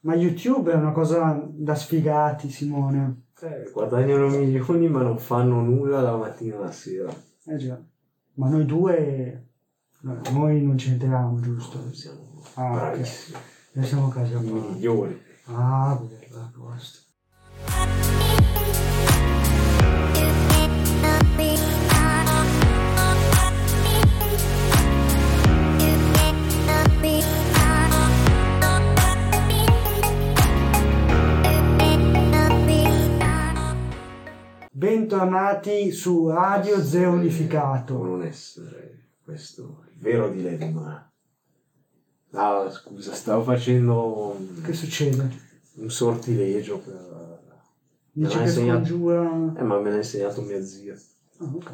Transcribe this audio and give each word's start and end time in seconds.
Ma 0.00 0.14
YouTube 0.14 0.72
è 0.72 0.74
una 0.74 0.92
cosa 0.92 1.42
da 1.50 1.74
sfigati, 1.74 2.48
Simone. 2.50 3.24
Eh, 3.42 3.70
guadagnano 3.72 4.28
milioni 4.28 4.88
ma 4.88 5.02
non 5.02 5.18
fanno 5.18 5.60
nulla 5.62 6.00
dalla 6.00 6.16
mattina 6.18 6.56
alla 6.56 6.72
sera. 6.72 7.10
Eh 7.46 7.56
già. 7.56 7.78
Ma 8.34 8.48
noi 8.48 8.64
due... 8.64 9.46
no, 10.00 10.20
Noi 10.32 10.62
non 10.62 10.76
c'entriamo, 10.76 11.40
giusto? 11.40 11.92
Siamo 11.92 12.42
Ah, 12.54 12.70
bravissimi. 12.74 13.38
Noi 13.72 13.84
siamo 13.86 14.06
a 14.06 14.10
casa 14.10 14.38
I 14.38 14.44
tua. 14.46 14.60
migliori. 14.60 15.20
Ah, 15.46 15.98
bello, 16.00 16.40
a 16.40 16.50
posto. 16.56 16.98
Bentornati 34.80 35.92
su 35.92 36.28
Radio 36.30 36.82
Zero 36.82 37.10
Può 37.10 37.18
Unificato. 37.18 38.02
non 38.02 38.22
essere 38.22 39.08
questo 39.22 39.84
il 39.92 39.98
vero 40.00 40.30
dilemma. 40.30 41.06
Ah, 42.30 42.66
scusa, 42.70 43.12
stavo 43.12 43.42
facendo 43.42 44.30
un, 44.38 44.62
Che 44.62 44.72
succede? 44.72 45.28
un 45.74 45.90
sortilegio 45.90 46.78
per... 46.78 47.42
L'ha 48.12 48.28
che 48.30 48.38
insegnato-. 48.40 49.54
Eh, 49.58 49.62
ma 49.62 49.78
me 49.80 49.90
l'ha 49.90 49.96
insegnato 49.96 50.40
mia 50.40 50.64
zia. 50.64 50.94
Ah, 51.40 51.44
ok. 51.44 51.70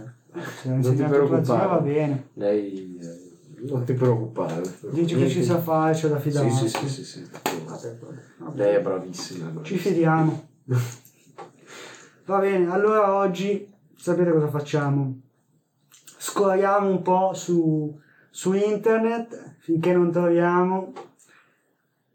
Se 0.63 0.69
Non 0.69 0.81
ti 0.81 0.87
tua 0.89 0.97
zia 0.97 1.07
preoccupare. 1.09 1.67
va 1.69 1.79
bene. 1.79 2.29
Lei... 2.33 2.99
eh, 3.01 3.67
non 3.71 3.85
ti 3.85 3.93
preoccupare. 3.93 4.63
Dici 4.91 5.15
che 5.15 5.29
ci 5.29 5.45
sa 5.45 5.61
fare, 5.61 5.95
c'è 5.95 6.09
da 6.09 6.17
Sì, 6.19 6.23
fidarsi. 6.31 6.69
sì, 6.69 6.77
sì, 6.77 6.89
sì, 6.89 7.05
sì. 7.05 7.29
Vabbè, 7.65 7.99
vabbè. 8.39 8.57
Lei 8.57 8.75
è 8.75 8.81
bravissima. 8.81 9.53
Ci 9.63 9.77
fidiamo. 9.77 10.49
Va 12.27 12.39
bene, 12.41 12.69
allora 12.73 13.15
oggi 13.15 13.73
sapete 13.97 14.33
cosa 14.33 14.49
facciamo? 14.49 15.21
Scorriamo 16.19 16.89
un 16.91 17.01
po' 17.03 17.33
su, 17.35 17.97
su 18.31 18.53
internet 18.53 19.55
finché 19.61 19.93
non 19.93 20.11
troviamo 20.11 20.93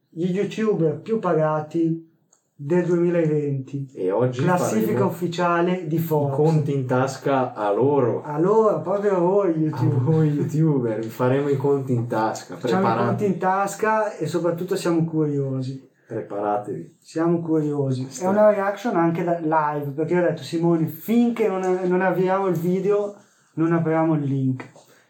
gli 0.09 0.32
youtuber 0.32 1.00
più 1.00 1.20
pagati 1.20 2.09
del 2.54 2.86
2020. 2.86 3.92
E 3.95 4.12
oggi 4.12 4.42
Classifica 4.44 5.06
ufficiale 5.06 5.88
di 5.88 5.98
Forbes. 5.98 6.36
conti 6.36 6.73
in 6.73 6.86
tasca 6.86 7.54
a 7.54 7.72
loro. 7.72 8.22
Allora, 8.23 8.80
proprio 8.80 9.16
a 9.16 9.20
voi 9.20 9.54
A 9.54 9.58
youtuber. 9.58 10.00
voi 10.02 10.28
youtuber, 10.30 11.06
faremo 11.06 11.48
i 11.48 11.56
conti 11.56 11.94
in 11.94 12.08
tasca. 12.08 12.58
Facciamo 12.58 12.94
i 12.94 12.98
conti 12.98 13.26
in 13.26 13.38
tasca 13.38 14.14
e 14.17 14.28
soprattutto 14.28 14.76
siamo 14.76 15.06
curiosi. 15.06 15.89
Preparatevi. 16.12 16.98
Siamo 17.00 17.40
curiosi. 17.40 18.08
È 18.20 18.28
una 18.28 18.50
reaction 18.50 18.98
anche 18.98 19.23
da 19.23 19.40
live, 19.40 19.92
perché 19.92 20.20
ho 20.20 20.22
detto 20.22 20.44
Simone, 20.44 20.88
finché 20.88 21.48
non, 21.48 21.62
non 21.86 22.02
avviamo 22.02 22.48
il 22.48 22.56
video 22.56 23.16
non 23.54 23.73
apriamo 23.73 24.16
il 24.16 24.23
link. 24.23 24.70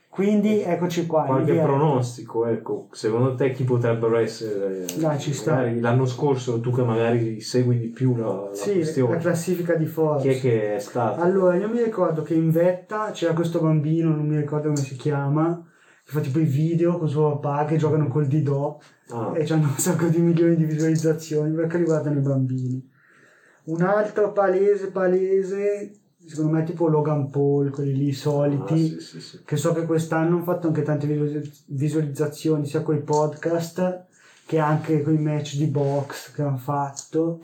Quindi 0.09 0.61
eccoci 0.61 1.05
qua. 1.05 1.23
Qualche 1.23 1.57
pronostico, 1.57 2.45
ecco, 2.45 2.89
secondo 2.91 3.33
te 3.35 3.52
chi 3.52 3.63
potrebbero 3.63 4.17
essere? 4.17 4.85
Dai, 4.97 5.17
ci 5.17 5.33
sta. 5.33 5.61
L'anno 5.72 6.05
scorso, 6.05 6.59
tu 6.59 6.72
che 6.72 6.83
magari 6.83 7.39
segui 7.39 7.79
di 7.79 7.88
più 7.88 8.17
la, 8.17 8.25
la 8.25 8.49
Sì, 8.52 8.69
la 8.69 8.75
questione, 8.75 9.17
classifica 9.17 9.75
di 9.75 9.85
Forbes. 9.85 10.23
chi 10.23 10.29
è 10.29 10.39
che 10.39 10.75
è 10.75 10.79
stato? 10.79 11.22
Allora, 11.22 11.55
io 11.55 11.69
mi 11.69 11.81
ricordo 11.81 12.23
che 12.23 12.33
in 12.33 12.52
vetta 12.52 13.11
c'era 13.11 13.33
questo 13.33 13.61
bambino, 13.61 14.09
non 14.09 14.27
mi 14.27 14.35
ricordo 14.35 14.66
come 14.66 14.77
si 14.77 14.97
chiama, 14.97 15.63
che 16.03 16.11
fa 16.11 16.19
tipo 16.19 16.39
i 16.39 16.45
video 16.45 16.97
con 16.97 17.07
suo 17.07 17.38
papà 17.38 17.66
che 17.66 17.77
giocano 17.77 18.07
col 18.07 18.27
Didò 18.27 18.80
Ah, 19.13 19.33
e 19.35 19.45
hanno 19.52 19.67
un 19.67 19.77
sacco 19.77 20.07
di 20.07 20.19
milioni 20.19 20.55
di 20.55 20.63
visualizzazioni 20.63 21.53
perché 21.53 21.77
riguardano 21.77 22.19
i 22.19 22.21
bambini. 22.21 22.89
Un 23.66 23.81
altro 23.81 24.31
palese, 24.31 24.89
palese, 24.89 25.91
secondo 26.25 26.52
me 26.52 26.61
è 26.61 26.66
tipo 26.66 26.88
Logan 26.88 27.29
Paul, 27.29 27.72
quelli 27.72 27.94
lì 27.94 28.09
ah, 28.09 28.16
soliti. 28.16 28.88
sì, 28.88 28.99
sì, 28.99 29.22
sì. 29.22 29.41
che 29.44 29.57
so 29.57 29.73
che 29.73 29.85
quest'anno 29.85 30.35
hanno 30.35 30.44
fatto 30.44 30.67
anche 30.67 30.81
tante 30.84 31.07
visu- 31.07 31.63
visualizzazioni 31.67 32.66
sia 32.66 32.81
con 32.81 32.95
i 32.95 33.01
podcast 33.01 34.06
che 34.45 34.59
anche 34.59 35.01
con 35.01 35.13
i 35.13 35.19
match 35.19 35.56
di 35.57 35.68
box 35.68 36.31
che 36.31 36.41
hanno 36.41 36.57
fatto. 36.57 37.39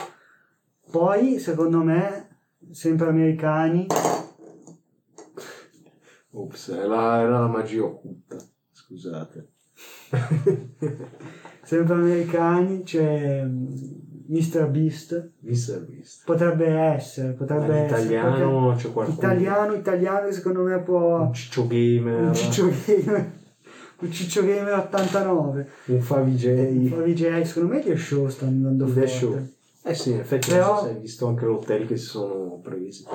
Poi, 0.90 1.38
secondo 1.38 1.84
me, 1.84 2.30
sempre 2.72 3.10
americani, 3.10 3.88
Ops, 6.40 6.70
era, 6.70 7.20
era 7.22 7.40
la 7.40 7.48
magia 7.48 7.84
occulta, 7.84 8.38
scusate. 8.72 9.50
sempre 11.64 11.94
americani 11.94 12.84
c'è 12.84 13.44
mm, 13.44 13.68
Mr. 14.28 14.68
Beast. 14.70 15.32
Mr. 15.40 15.86
Beast. 15.88 16.24
Potrebbe 16.26 16.68
essere, 16.68 17.34
potrebbe 17.34 17.68
Ma 17.68 17.76
essere. 17.78 18.02
Italiano 18.02 18.70
c'è 18.70 18.76
perché- 18.76 18.92
qualcuno? 18.92 19.18
Italiano, 19.18 19.74
italiano, 19.74 20.32
secondo 20.32 20.64
me 20.64 20.80
può... 20.82 21.22
Un 21.22 21.34
ciccio 21.34 21.68
gamer, 21.68 22.22
Un 22.24 22.34
ciccio 22.34 22.70
gamer, 22.86 23.32
un 24.00 24.12
ciccio 24.12 24.42
gamer 24.46 24.74
89. 24.74 25.70
un 25.86 26.02
Favij. 26.02 26.90
Poi 26.90 27.14
VJ, 27.14 27.42
secondo 27.42 27.74
me 27.74 27.84
gli 27.84 27.96
show 27.98 28.28
stanno 28.28 28.52
andando 28.68 28.86
The 28.86 28.92
forte. 28.92 29.08
show. 29.08 29.48
Eh 29.84 29.94
sì, 29.94 30.12
in 30.12 30.20
effetti 30.20 30.50
Però- 30.50 30.84
hai 30.84 31.00
visto 31.00 31.28
anche 31.28 31.46
l'hotel 31.46 31.88
che 31.88 31.98
si 31.98 32.06
sono 32.06 32.60
presi. 32.62 33.06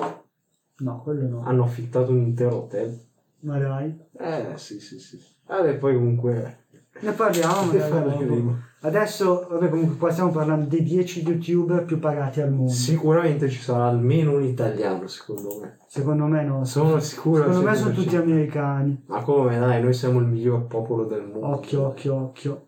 No, 0.79 1.01
quello 1.03 1.27
no. 1.27 1.43
Hanno 1.45 1.63
affittato 1.65 2.11
un 2.11 2.17
intero 2.23 2.63
hotel. 2.63 2.99
Ma 3.43 3.57
dai. 3.57 3.97
Eh 4.17 4.57
sì, 4.57 4.79
sì, 4.79 4.99
sì. 4.99 5.19
Vabbè, 5.47 5.75
poi 5.75 5.95
comunque 5.95 6.65
Ne 7.01 7.11
parliamo 7.11 7.71
ne 7.71 8.25
dopo. 8.25 8.55
Adesso, 8.81 9.47
vabbè, 9.49 9.69
comunque 9.69 9.97
qua 9.97 10.11
stiamo 10.11 10.31
parlando 10.31 10.65
dei 10.67 10.83
10 10.83 11.23
youtuber 11.23 11.85
più 11.85 11.99
pagati 11.99 12.41
al 12.41 12.51
mondo. 12.51 12.71
Sicuramente 12.71 13.49
ci 13.49 13.59
sarà 13.61 13.87
almeno 13.87 14.35
un 14.35 14.43
italiano, 14.43 15.07
secondo 15.07 15.59
me. 15.59 15.79
Secondo 15.87 16.25
me 16.25 16.43
no. 16.43 16.65
Sono 16.65 16.99
sicuro. 16.99 17.43
Secondo 17.43 17.69
me 17.69 17.75
sono 17.75 17.91
100%. 17.91 17.95
tutti 17.95 18.15
americani. 18.15 19.03
Ma 19.07 19.21
come 19.21 19.57
dai, 19.57 19.81
noi 19.81 19.93
siamo 19.93 20.19
il 20.19 20.25
miglior 20.25 20.65
popolo 20.67 21.05
del 21.05 21.23
mondo. 21.23 21.47
Occhio, 21.47 21.87
occhio, 21.87 22.15
occhio. 22.15 22.67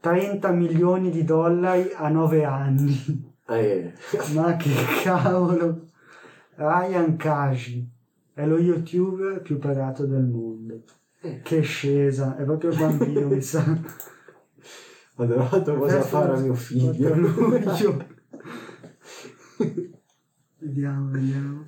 30 0.00 0.50
milioni 0.50 1.10
di 1.10 1.24
dollari 1.24 1.90
a 1.94 2.08
9 2.08 2.44
anni. 2.44 3.34
Eh, 3.48 3.92
Ma 4.34 4.56
che 4.56 4.70
cavolo. 5.02 5.84
Ryan 6.56 7.16
Kaji 7.16 7.95
è 8.36 8.44
lo 8.44 8.58
youtuber 8.58 9.40
più 9.40 9.58
pagato 9.58 10.04
del 10.04 10.24
mondo. 10.24 10.82
Eh. 11.22 11.40
Che 11.42 11.62
scesa, 11.62 12.36
è 12.36 12.44
proprio 12.44 12.68
il 12.68 12.76
bambino, 12.78 13.28
mi 13.28 13.40
sa. 13.40 13.64
ho 15.16 15.24
dato 15.24 15.74
cosa 15.74 16.02
fare 16.02 16.34
a 16.34 16.40
mio 16.40 16.52
figlio. 16.52 17.12
4 17.16 17.18
luglio. 17.18 18.04
vediamo, 20.58 21.08
vediamo. 21.08 21.64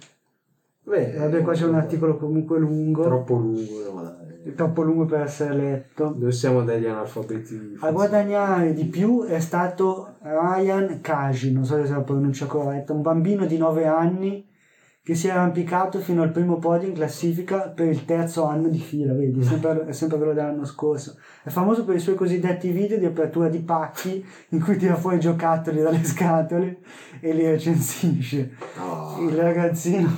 Beh, 0.82 1.12
vabbè, 1.16 1.40
qua 1.40 1.54
c'è 1.54 1.64
un 1.64 1.76
articolo 1.76 2.18
comunque 2.18 2.58
lungo. 2.58 3.02
Troppo 3.02 3.36
lungo, 3.36 4.02
dai. 4.02 4.54
Troppo 4.54 4.82
lungo 4.82 5.06
per 5.06 5.22
essere 5.22 5.54
letto. 5.54 6.14
Noi 6.18 6.32
siamo 6.32 6.64
degli 6.64 6.84
analfabeti. 6.84 7.78
A 7.80 7.90
guadagnare 7.90 8.74
di 8.74 8.84
più 8.84 9.24
è 9.24 9.40
stato 9.40 10.16
Ryan 10.20 11.00
Kaji, 11.00 11.50
non 11.50 11.64
so 11.64 11.82
se 11.82 11.92
la 11.92 12.02
pronuncia 12.02 12.44
corretta, 12.44 12.92
un 12.92 13.00
bambino 13.00 13.46
di 13.46 13.56
9 13.56 13.86
anni 13.86 14.46
che 15.08 15.14
si 15.14 15.26
è 15.26 15.30
arrampicato 15.30 16.00
fino 16.00 16.20
al 16.20 16.32
primo 16.32 16.58
podio 16.58 16.86
in 16.86 16.92
classifica 16.92 17.60
per 17.60 17.86
il 17.86 18.04
terzo 18.04 18.44
anno 18.44 18.68
di 18.68 18.78
fila, 18.78 19.14
vedi, 19.14 19.40
è 19.40 19.42
sempre, 19.42 19.86
è 19.86 19.92
sempre 19.92 20.18
quello 20.18 20.34
dell'anno 20.34 20.66
scorso. 20.66 21.16
È 21.42 21.48
famoso 21.48 21.86
per 21.86 21.96
i 21.96 21.98
suoi 21.98 22.14
cosiddetti 22.14 22.70
video 22.72 22.98
di 22.98 23.06
apertura 23.06 23.48
di 23.48 23.60
pacchi 23.60 24.22
in 24.50 24.60
cui 24.62 24.76
tira 24.76 24.96
fuori 24.96 25.18
giocattoli 25.18 25.80
dalle 25.80 26.04
scatole 26.04 26.80
e 27.20 27.32
li 27.32 27.42
recensisce. 27.42 28.50
No. 28.76 29.26
Il 29.26 29.34
ragazzino, 29.34 30.10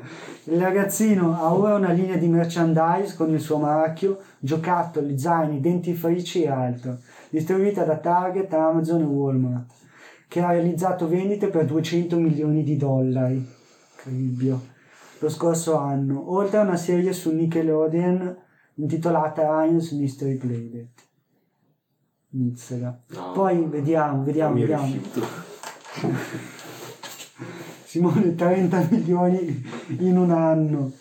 il 0.44 0.58
ragazzino 0.58 1.34
ha 1.34 1.52
ora 1.52 1.74
una 1.74 1.92
linea 1.92 2.16
di 2.16 2.28
merchandise 2.28 3.16
con 3.16 3.30
il 3.30 3.40
suo 3.40 3.58
marchio, 3.58 4.18
giocattoli, 4.38 5.18
zaini, 5.18 5.60
dentifrici 5.60 6.44
e 6.44 6.48
altro, 6.48 6.96
distribuita 7.28 7.84
da 7.84 7.98
Target, 7.98 8.50
Amazon 8.54 9.02
e 9.02 9.04
Walmart, 9.04 9.70
che 10.26 10.40
ha 10.40 10.52
realizzato 10.52 11.06
vendite 11.06 11.48
per 11.48 11.66
200 11.66 12.16
milioni 12.16 12.62
di 12.62 12.78
dollari. 12.78 13.56
Cribbio. 13.98 14.76
Lo 15.18 15.28
scorso 15.28 15.76
anno, 15.76 16.32
oltre 16.32 16.58
a 16.58 16.62
una 16.62 16.76
serie 16.76 17.12
su 17.12 17.34
Nickelodeon 17.34 18.36
intitolata 18.74 19.42
Ryan's 19.42 19.90
Mystery 19.90 20.36
Playdate. 20.36 21.06
Mizzega. 22.30 23.02
No. 23.08 23.32
Poi 23.32 23.64
vediamo, 23.66 24.22
vediamo, 24.22 24.54
vediamo. 24.54 24.94
Simone 27.84 28.34
30 28.36 28.86
milioni 28.90 29.64
in 29.98 30.16
un 30.16 30.30
anno. 30.30 30.92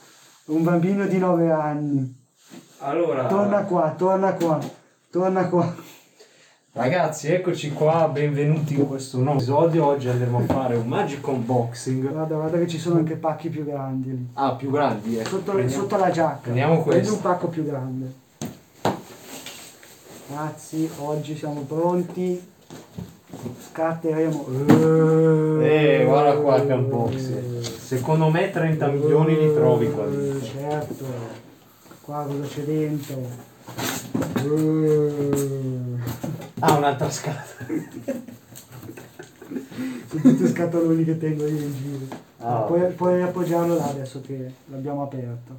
Un 0.46 0.64
bambino 0.64 1.06
di 1.06 1.20
9 1.20 1.52
anni. 1.52 2.26
Allora, 2.80 3.28
Torna 3.28 3.64
qua, 3.66 3.94
torna 3.96 4.34
qua, 4.34 4.60
torna 5.12 5.48
qua. 5.50 5.76
Ragazzi, 6.78 7.28
eccoci 7.32 7.72
qua, 7.74 8.08
benvenuti 8.08 8.76
in 8.76 8.88
questo 8.88 9.18
nuovo 9.18 9.38
episodio. 9.40 9.86
Oggi 9.86 10.08
andremo 10.10 10.40
a 10.40 10.42
fare 10.54 10.76
un 10.76 10.88
magic 10.88 11.26
unboxing. 11.28 12.10
Guarda, 12.12 12.36
guarda 12.36 12.58
che 12.60 12.68
ci 12.68 12.78
sono 12.78 12.98
anche 13.00 13.16
pacchi 13.16 13.50
più 13.50 13.66
grandi. 13.66 14.10
lì. 14.12 14.28
Ah, 14.34 14.54
più 14.56 14.70
grandi, 14.72 15.18
ecco. 15.18 15.30
Sotto, 15.30 15.52
Prendiamo- 15.54 15.82
sotto 15.84 15.98
la 15.98 16.12
giacca. 16.12 16.38
prendiamo 16.42 16.74
Prendi 16.84 16.90
questo. 17.08 17.14
un 17.16 17.22
pacco 17.22 17.48
più 17.48 17.66
grande. 17.66 18.14
Ragazzi, 20.30 20.90
oggi 21.00 21.36
siamo 21.38 21.62
pronti. 21.62 22.48
Scatteremo. 23.70 24.46
Eh, 25.62 26.04
guarda 26.06 26.38
qua 26.40 26.62
che 26.66 26.74
unboxing. 26.74 27.60
Secondo 27.62 28.30
me 28.30 28.52
30 28.52 28.88
milioni 28.88 29.36
li 29.38 29.54
trovi 29.54 29.92
qua 29.92 30.06
dentro. 30.06 30.46
Certo. 30.46 31.06
Qua 32.02 32.24
cosa 32.28 32.48
c'è 32.48 32.62
dentro? 32.62 33.16
Eh. 34.36 35.87
Ah, 36.60 36.78
un'altra 36.78 37.10
scatola. 37.10 37.66
Sono 40.08 40.22
tutti 40.22 40.48
scatoloni 40.48 41.04
che 41.04 41.18
tengo 41.18 41.46
io 41.46 41.58
in 41.60 41.76
giro. 41.76 42.16
Ah. 42.40 42.62
Puoi, 42.62 42.92
puoi 42.94 43.22
appoggiarlo 43.22 43.76
là 43.76 43.86
adesso 43.86 44.22
che 44.22 44.54
l'abbiamo 44.66 45.04
aperto. 45.04 45.56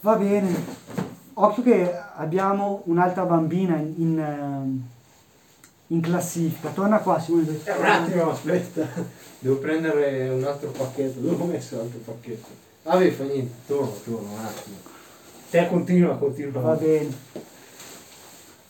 Va 0.00 0.16
bene. 0.16 0.88
Occhio 1.34 1.62
che 1.62 1.94
abbiamo 2.16 2.82
un'altra 2.86 3.24
bambina 3.24 3.76
in, 3.76 3.94
in, 3.98 4.18
ehm, 4.18 4.88
in 5.88 6.00
classifica. 6.00 6.70
Torna 6.70 6.98
qua 6.98 7.20
Simone. 7.20 7.60
Eh, 7.62 7.72
un 7.72 7.84
attimo, 7.84 8.30
aspetta. 8.30 8.86
Devo 9.38 9.56
prendere 9.58 10.28
un 10.30 10.42
altro 10.44 10.70
pacchetto. 10.70 11.20
Dove 11.20 11.42
ho 11.42 11.46
messo 11.46 11.76
l'altro 11.76 12.00
pacchetto? 12.00 12.48
Vabbè, 12.82 13.10
fa 13.10 13.24
niente, 13.24 13.52
torno, 13.66 13.92
torno 14.04 14.32
un 14.32 14.44
attimo. 14.44 14.76
Te 15.48 15.68
continua, 15.68 16.16
continua. 16.16 16.60
Va 16.60 16.74
bene. 16.74 17.48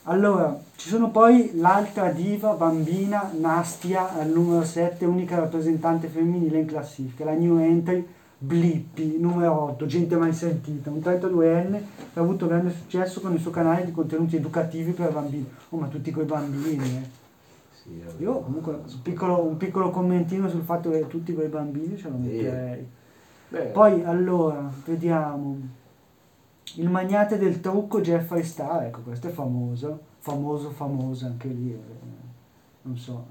Allora, 0.04 0.58
ci 0.76 0.88
sono 0.88 1.10
poi 1.10 1.50
l'altra 1.54 2.10
diva 2.10 2.52
bambina 2.52 3.30
Nastia 3.38 4.18
al 4.18 4.28
numero 4.28 4.64
7, 4.64 5.04
unica 5.04 5.36
rappresentante 5.36 6.08
femminile 6.08 6.60
in 6.60 6.66
classifica, 6.66 7.24
la 7.24 7.32
new 7.32 7.58
entry 7.58 8.06
Blippi, 8.42 9.18
numero 9.18 9.60
8, 9.64 9.84
gente 9.84 10.16
mai 10.16 10.32
sentita, 10.32 10.88
un 10.88 11.00
32enne 11.00 11.82
che 12.12 12.18
ha 12.18 12.22
avuto 12.22 12.46
grande 12.46 12.70
successo 12.70 13.20
con 13.20 13.34
il 13.34 13.40
suo 13.40 13.50
canale 13.50 13.84
di 13.84 13.92
contenuti 13.92 14.36
educativi 14.36 14.92
per 14.92 15.12
bambini. 15.12 15.46
Oh, 15.68 15.76
ma 15.76 15.88
tutti 15.88 16.10
quei 16.10 16.24
bambini, 16.24 16.96
eh. 16.96 17.08
Sì. 17.70 18.02
Io 18.22 18.40
comunque 18.40 18.72
un 18.72 19.02
piccolo, 19.02 19.42
un 19.42 19.58
piccolo 19.58 19.90
commentino 19.90 20.48
sul 20.48 20.62
fatto 20.62 20.90
che 20.90 21.06
tutti 21.06 21.34
quei 21.34 21.48
bambini 21.48 21.98
ce 21.98 22.08
lo 22.08 22.16
metterei. 22.16 22.88
Beh, 23.48 23.64
Poi 23.66 24.02
allora, 24.04 24.70
vediamo. 24.86 25.58
Il 26.76 26.88
magnate 26.88 27.38
del 27.38 27.60
trucco 27.60 28.00
Jeffrey 28.00 28.42
Star, 28.42 28.84
ecco 28.84 29.00
questo 29.00 29.28
è 29.28 29.30
famoso, 29.30 29.98
famoso, 30.18 30.70
famoso 30.70 31.26
anche 31.26 31.48
lì, 31.48 31.72
eh, 31.72 31.78
non 32.82 32.96
so. 32.96 33.24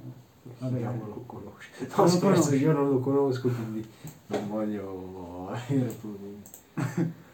Vabbè. 0.57 0.79
non 0.79 1.07
lo 1.07 1.23
conosci. 1.25 1.69
Non 1.79 1.89
No, 1.95 2.03
lo 2.03 2.09
scherzo, 2.09 2.55
io 2.55 2.71
non 2.71 2.89
lo 2.89 2.99
conosco, 2.99 3.49
quindi 3.49 3.87
non 4.27 4.47
voglio. 4.47 5.51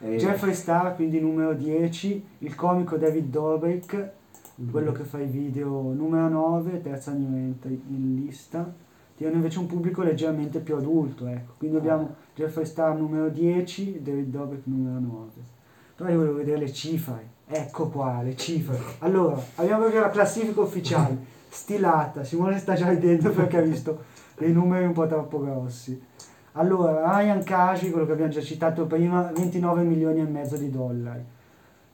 Eh, 0.02 0.18
Jeffrey 0.18 0.54
Star, 0.54 0.96
quindi 0.96 1.20
numero 1.20 1.54
10, 1.54 2.26
il 2.40 2.56
comico 2.56 2.98
David 2.98 3.30
Dobrik, 3.30 4.10
quello 4.70 4.92
che 4.92 5.04
fa 5.04 5.20
i 5.20 5.26
video 5.26 5.94
numero 5.94 6.28
9, 6.30 6.82
terza 6.82 7.12
new 7.12 7.36
entry 7.36 7.82
in 7.90 8.24
lista, 8.24 8.72
ti 9.18 9.26
hanno 9.26 9.36
invece 9.36 9.60
un 9.60 9.68
pubblico 9.68 10.04
leggermente 10.04 10.60
più 10.60 10.76
adulto, 10.76 11.28
ecco. 11.28 11.54
Quindi 11.58 11.78
abbiamo 11.78 12.16
Jeffrey 12.36 12.66
Star 12.66 12.96
numero 12.96 13.30
10, 13.30 14.02
David 14.02 14.30
Dobrik 14.30 14.66
numero 14.66 15.00
9. 15.00 15.32
Però 15.96 16.10
io 16.10 16.18
volevo 16.18 16.36
vedere 16.36 16.58
le 16.60 16.74
cifre, 16.74 17.30
ecco 17.48 17.88
qua, 17.88 18.22
le 18.22 18.36
cifre. 18.36 18.78
Allora, 19.00 19.42
abbiamo 19.56 19.82
proprio 19.82 20.02
la 20.02 20.10
classifica 20.10 20.60
ufficiale, 20.60 21.18
stilata, 21.48 22.24
Simone 22.26 22.60
sta 22.60 22.74
già 22.74 22.90
ridendo 22.90 23.32
perché 23.32 23.58
ha 23.58 23.62
visto 23.62 24.04
dei 24.38 24.52
numeri 24.52 24.86
un 24.86 24.92
po' 24.92 25.08
troppo 25.08 25.40
grossi. 25.40 26.02
Allora, 26.58 27.18
Ryan 27.18 27.44
Kaji, 27.44 27.92
quello 27.92 28.06
che 28.06 28.12
abbiamo 28.12 28.32
già 28.32 28.42
citato 28.42 28.86
prima, 28.86 29.32
29 29.34 29.84
milioni 29.84 30.20
e 30.20 30.26
mezzo 30.26 30.58
di 30.58 30.70
dollari, 30.70 31.24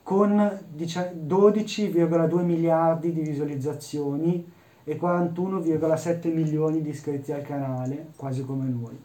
con 0.01 0.59
dicia- 0.71 1.11
12,2 1.13 2.43
miliardi 2.43 3.11
di 3.13 3.21
visualizzazioni 3.21 4.51
e 4.83 4.97
41,7 4.97 6.31
milioni 6.31 6.81
di 6.81 6.89
iscritti 6.89 7.31
al 7.31 7.43
canale, 7.43 8.07
quasi 8.15 8.43
come 8.43 8.65
noi. 8.65 8.99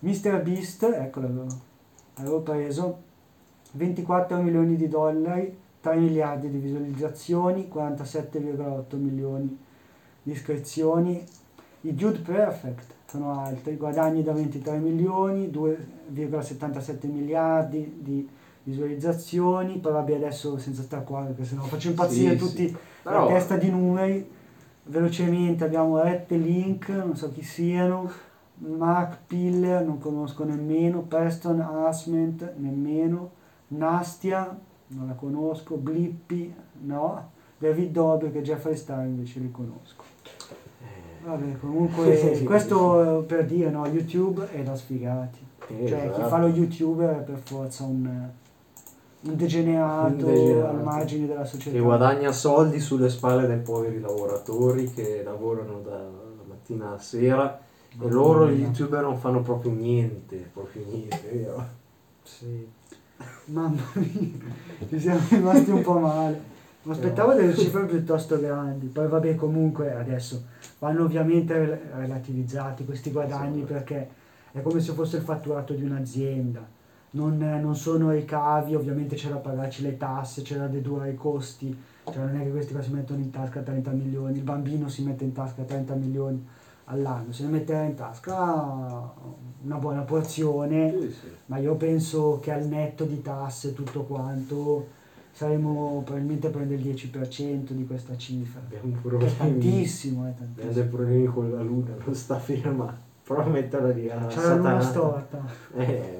Mr. 0.00 0.42
Beast, 0.42 0.82
ecco 0.82 1.20
l'avevo, 1.20 1.46
avevo 2.14 2.40
preso, 2.40 3.02
24 3.72 4.40
milioni 4.42 4.76
di 4.76 4.88
dollari, 4.88 5.56
3 5.80 5.96
miliardi 5.96 6.50
di 6.50 6.58
visualizzazioni, 6.58 7.68
47,8 7.72 8.96
milioni 8.96 9.58
di 10.22 10.32
iscrizioni. 10.32 11.24
I 11.82 11.94
Dude 11.94 12.18
Perfect 12.18 12.94
sono 13.06 13.40
altri, 13.40 13.76
guadagni 13.76 14.22
da 14.22 14.32
23 14.32 14.78
milioni, 14.78 15.48
2,77 15.50 17.06
miliardi 17.10 17.98
di 18.02 18.28
visualizzazioni, 18.62 19.78
poi 19.78 19.92
vabbè 19.92 20.14
adesso 20.16 20.58
senza 20.58 20.82
stare 20.82 21.04
qua 21.04 21.22
perché 21.22 21.44
sennò 21.44 21.62
faccio 21.62 21.88
impazzire 21.88 22.32
Sì, 22.32 22.38
tutti 22.38 22.68
sì. 22.68 22.76
la 23.02 23.10
Però- 23.10 23.26
testa 23.28 23.56
di 23.56 23.70
numeri. 23.70 24.38
Velocemente 24.82 25.64
abbiamo 25.64 26.00
Rette 26.00 26.36
Link, 26.36 26.88
non 26.88 27.14
so 27.16 27.30
chi 27.30 27.42
siano, 27.42 28.10
Mark 28.58 29.18
Piller, 29.26 29.84
non 29.84 29.98
conosco 29.98 30.44
nemmeno, 30.44 31.00
Preston 31.02 31.60
Harassment, 31.60 32.54
nemmeno, 32.56 33.30
Nastia, 33.70 34.58
non 34.88 35.06
la 35.06 35.14
conosco, 35.14 35.76
Blippi, 35.76 36.52
no, 36.82 37.30
David 37.58 37.92
Dobrik 37.92 38.34
e 38.36 38.42
Jeffrey 38.42 38.76
Star 38.76 39.04
invece 39.04 39.38
li 39.40 39.50
conosco. 39.50 40.02
Vabbè, 41.24 41.58
comunque 41.58 42.40
questo 42.44 43.20
eh, 43.20 43.24
per 43.24 43.44
dire, 43.46 43.70
no, 43.70 43.86
YouTube 43.86 44.48
è 44.50 44.62
da 44.62 44.74
sfigati. 44.74 45.38
Eh, 45.68 45.86
Cioè, 45.86 46.00
chi 46.00 46.06
esatto. 46.08 46.28
fa 46.28 46.38
lo 46.38 46.48
youtuber 46.48 47.18
è 47.18 47.22
per 47.22 47.38
forza 47.38 47.84
un, 47.84 48.06
un 49.20 49.36
degenerato, 49.36 50.12
Un 50.26 50.32
degenerato. 50.32 50.76
al 50.76 50.82
margine 50.82 51.26
della 51.26 51.44
società. 51.44 51.76
che 51.76 51.82
guadagna 51.82 52.32
soldi 52.32 52.80
sulle 52.80 53.08
spalle 53.10 53.46
dei 53.46 53.58
poveri 53.58 54.00
lavoratori 54.00 54.90
che 54.90 55.22
lavorano 55.22 55.80
da, 55.80 55.98
da 55.98 56.42
mattina 56.48 56.88
alla 56.88 56.98
sera 56.98 57.60
e 58.00 58.08
loro 58.08 58.48
gli 58.48 58.62
youtuber 58.62 59.02
non 59.02 59.18
fanno 59.18 59.42
proprio 59.42 59.70
niente, 59.72 60.48
proprio 60.52 60.84
niente, 60.86 61.20
vero? 61.30 61.66
Sì. 62.22 62.66
Mamma 63.46 63.82
mia, 63.94 64.88
ci 64.88 65.00
siamo 65.00 65.20
rimasti 65.28 65.70
un 65.70 65.82
po' 65.82 65.98
male. 65.98 66.40
Mi 66.82 66.92
aspettavo 66.92 67.34
delle 67.34 67.54
cifre 67.54 67.84
piuttosto 67.84 68.38
grandi. 68.38 68.86
Poi 68.86 69.06
vabbè, 69.06 69.34
comunque 69.34 69.94
adesso 69.94 70.44
vanno 70.78 71.04
ovviamente 71.04 71.52
rel- 71.54 71.80
relativizzati 71.96 72.84
questi 72.84 73.10
guadagni 73.10 73.62
perché 73.62 74.08
è 74.52 74.62
come 74.62 74.80
se 74.80 74.92
fosse 74.92 75.18
il 75.18 75.22
fatturato 75.22 75.74
di 75.74 75.82
un'azienda. 75.82 76.66
Non, 77.12 77.38
non 77.38 77.74
sono 77.74 78.12
ricavi, 78.12 78.74
ovviamente 78.74 79.16
c'è 79.16 79.28
da 79.28 79.36
pagarci 79.36 79.82
le 79.82 79.96
tasse, 79.96 80.42
c'è 80.42 80.56
da 80.56 80.68
dedurre 80.68 81.10
i 81.10 81.14
costi. 81.16 81.76
Cioè 82.04 82.24
non 82.24 82.40
è 82.40 82.44
che 82.44 82.50
questi 82.50 82.72
qua 82.72 82.82
si 82.82 82.92
mettono 82.92 83.20
in 83.20 83.30
tasca 83.30 83.60
30 83.60 83.90
milioni, 83.90 84.38
il 84.38 84.42
bambino 84.42 84.88
si 84.88 85.02
mette 85.02 85.24
in 85.24 85.32
tasca 85.32 85.62
30 85.62 85.94
milioni 85.94 86.46
all'anno, 86.90 87.32
se 87.32 87.44
ne 87.44 87.50
metterà 87.50 87.82
in 87.82 87.94
tasca 87.94 89.12
una 89.62 89.76
buona 89.76 90.00
porzione 90.02 90.90
Sì, 91.00 91.10
sì. 91.12 91.26
ma 91.46 91.58
io 91.58 91.74
penso 91.76 92.38
che 92.40 92.50
al 92.52 92.64
netto 92.66 93.04
di 93.04 93.20
tasse 93.22 93.68
e 93.68 93.74
tutto 93.74 94.02
quanto 94.02 94.98
saremo 95.32 96.02
probabilmente 96.04 96.48
a 96.48 96.50
prendere 96.50 96.80
il 96.80 96.94
10% 96.94 97.70
di 97.70 97.86
questa 97.86 98.16
cifra. 98.16 98.60
Abbiamo 98.60 98.90
Che 98.92 98.98
è 98.98 99.00
problemi. 99.00 99.34
tantissimo, 99.36 100.24
è 100.26 100.28
Abbiamo 100.30 100.46
tantissimo. 100.54 100.72
dei 100.72 100.84
problemi 100.84 101.24
con 101.26 101.50
la 101.52 101.62
luna, 101.62 101.94
non 102.04 102.14
sta 102.14 102.38
ferma. 102.38 103.08
Prova 103.22 103.44
a 103.44 103.48
metterla 103.48 103.88
lì 103.90 104.10
a 104.10 104.26
C'è 104.26 104.42
la 104.42 104.54
luna 104.56 104.80
storta. 104.80 105.40
Eh, 105.76 106.18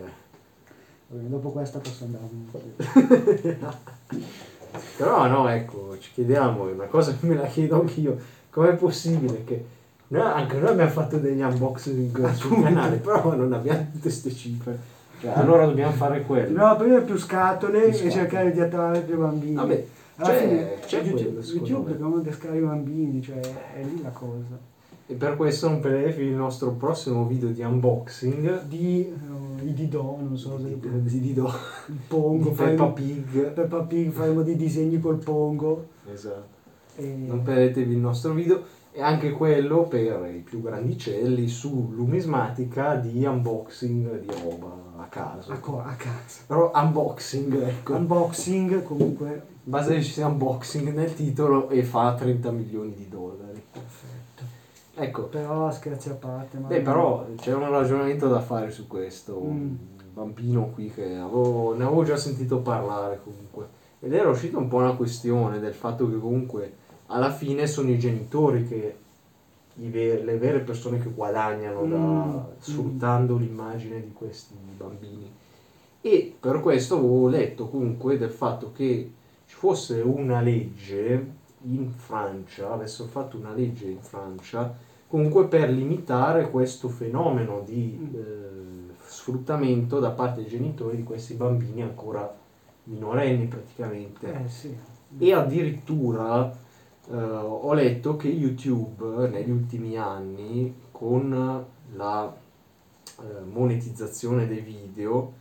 Vabbè, 1.09 1.23
Dopo 1.25 1.51
questa 1.51 1.81
posso 1.81 2.05
andare. 2.05 2.29
Però 4.97 5.27
no, 5.27 5.49
ecco, 5.49 5.97
ci 5.99 6.11
chiediamo, 6.15 6.71
una 6.71 6.87
cosa 6.87 7.13
che 7.15 7.27
me 7.27 7.35
la 7.35 7.47
chiedo 7.47 7.81
anch'io, 7.81 8.17
com'è 8.51 8.75
possibile 8.77 9.43
che 9.45 9.65
noi, 10.19 10.23
anche 10.23 10.59
noi 10.59 10.71
abbiamo 10.71 10.91
fatto 10.91 11.17
degli 11.19 11.41
unboxing 11.41 12.33
sul 12.33 12.47
Appunto. 12.53 12.63
canale, 12.63 12.97
però 12.97 13.35
non 13.35 13.53
abbiamo 13.53 13.81
tutte 13.93 14.01
queste 14.01 14.31
cifre. 14.31 14.79
Cioè, 15.21 15.33
allora 15.35 15.67
dobbiamo 15.67 15.93
fare 15.93 16.23
quello. 16.23 16.49
Dobbiamo 16.49 16.71
aprire 16.71 17.03
più 17.03 17.17
scatole 17.19 17.79
Più 17.81 17.89
e 17.89 17.93
scatole. 17.93 18.11
cercare 18.11 18.53
di 18.53 18.61
attrarre 18.61 19.01
più 19.01 19.19
bambini. 19.19 19.55
Vabbè, 19.55 19.87
Alla 20.17 20.29
c'è- 20.31 20.39
fine, 20.39 20.75
c'è 20.87 21.03
YouTube, 21.03 21.41
quello, 21.41 21.53
YouTube 21.53 21.91
dobbiamo 21.91 22.17
adescare 22.17 22.57
i 22.57 22.61
bambini, 22.61 23.23
cioè 23.23 23.39
è 23.41 23.83
lì 23.83 24.01
la 24.03 24.09
cosa. 24.11 24.69
E 25.07 25.15
per 25.15 25.37
questo 25.37 25.69
non 25.69 25.81
perdetevi 25.81 26.25
il 26.27 26.35
nostro 26.35 26.71
prossimo 26.71 27.27
video 27.27 27.49
di 27.49 27.63
unboxing 27.63 28.63
Di 28.67 29.13
i 29.65 29.75
Didò, 29.75 30.17
non 30.21 30.39
so 30.39 30.57
se 30.59 30.79
di, 30.79 31.03
di 31.03 31.21
Dido, 31.21 31.53
il 31.87 31.97
Pongo, 32.07 32.49
di 32.51 32.55
Peppa 32.55 32.87
Pig. 32.87 33.51
Peppa 33.51 33.81
Pig, 33.83 34.11
faremo 34.13 34.43
dei 34.43 34.57
disegni 34.57 34.99
col 35.01 35.17
Pongo. 35.17 35.89
Esatto. 36.11 36.59
E... 36.97 37.25
Non 37.27 37.43
perdetevi 37.43 37.93
il 37.93 37.99
nostro 37.99 38.33
video 38.33 38.63
e 38.93 39.03
anche 39.03 39.31
quello 39.31 39.85
per 39.85 40.29
i 40.35 40.39
più 40.41 40.61
grandicelli 40.63 41.47
su 41.49 41.93
numismatica 41.95 42.97
di 42.97 43.25
unboxing 43.25 44.19
di 44.21 44.27
roba 44.43 44.73
a 44.99 45.05
caso. 45.05 45.53
a, 45.53 45.59
co- 45.59 45.81
a 45.81 45.95
cazzo. 45.95 46.43
Però 46.47 46.71
unboxing, 46.75 47.63
ecco. 47.63 47.95
Unboxing 47.95 48.83
comunque 48.83 49.47
Basta 49.63 49.93
che 49.93 50.03
ci 50.03 50.11
sia 50.11 50.27
unboxing 50.27 50.93
nel 50.93 51.15
titolo 51.15 51.69
e 51.69 51.83
fa 51.85 52.15
30 52.15 52.51
milioni 52.51 52.95
di 52.95 53.09
dollari. 53.09 53.63
perfetto. 53.71 54.43
Ecco, 54.97 55.23
Però 55.25 55.71
scherzi 55.71 56.09
a 56.11 56.15
parte. 56.15 56.59
Ma 56.59 56.67
beh 56.69 56.81
però 56.81 57.25
c'è 57.37 57.55
un 57.55 57.71
ragionamento 57.71 58.27
da 58.27 58.41
fare 58.41 58.71
su 58.71 58.87
questo. 58.89 59.41
Mm. 59.41 59.75
Bambino 60.13 60.71
qui 60.75 60.91
che 60.91 61.05
avevo- 61.17 61.75
ne 61.77 61.85
avevo 61.85 62.03
già 62.03 62.17
sentito 62.17 62.59
parlare 62.59 63.21
comunque. 63.23 63.69
Ed 64.01 64.13
era 64.13 64.29
uscita 64.29 64.59
un 64.59 64.67
po' 64.67 64.79
una 64.79 64.95
questione 64.97 65.61
del 65.61 65.75
fatto 65.75 66.09
che 66.11 66.19
comunque 66.19 66.73
alla 67.11 67.31
fine 67.31 67.67
sono 67.67 67.91
i 67.91 67.99
genitori 67.99 68.67
che 68.67 68.97
ver- 69.75 70.23
le 70.25 70.37
vere 70.39 70.61
persone 70.61 70.99
che 71.01 71.09
guadagnano 71.11 71.87
da, 71.87 71.97
Mm, 71.97 72.37
sfruttando 72.59 73.37
l'immagine 73.37 74.01
di 74.01 74.13
questi 74.13 74.55
bambini. 74.77 75.31
E 76.01 76.35
per 76.39 76.61
questo 76.61 76.97
avevo 76.99 77.29
letto 77.29 77.69
comunque 77.69 78.17
del 78.17 78.31
fatto 78.31 78.73
che 78.73 79.11
ci 79.47 79.55
fosse 79.57 80.01
una 80.01 80.41
legge 80.41 81.39
in 81.65 81.91
Francia, 81.91 82.73
avessero 82.73 83.09
fatto 83.09 83.37
una 83.37 83.53
legge 83.53 83.87
in 83.89 84.01
Francia, 84.01 84.73
comunque 85.09 85.47
per 85.47 85.69
limitare 85.71 86.51
questo 86.51 86.89
fenomeno 86.89 87.63
di 87.67 87.99
Mm. 88.01 88.15
eh, 88.15 88.95
sfruttamento 89.05 89.99
da 89.99 90.11
parte 90.11 90.43
dei 90.43 90.49
genitori 90.51 90.97
di 90.97 91.03
questi 91.03 91.35
bambini 91.35 91.83
ancora 91.83 92.33
minorenni 92.85 93.47
praticamente. 93.47 94.45
Eh 94.45 94.49
sì. 94.49 94.75
E 95.19 95.33
addirittura 95.35 96.69
eh, 97.11 97.15
ho 97.17 97.73
letto 97.73 98.17
che 98.17 98.29
YouTube 98.29 99.29
negli 99.29 99.51
ultimi 99.51 99.97
anni 99.97 100.75
con 100.91 101.65
la 101.95 102.35
eh, 103.21 103.25
monetizzazione 103.51 104.47
dei 104.47 104.61
video 104.61 105.33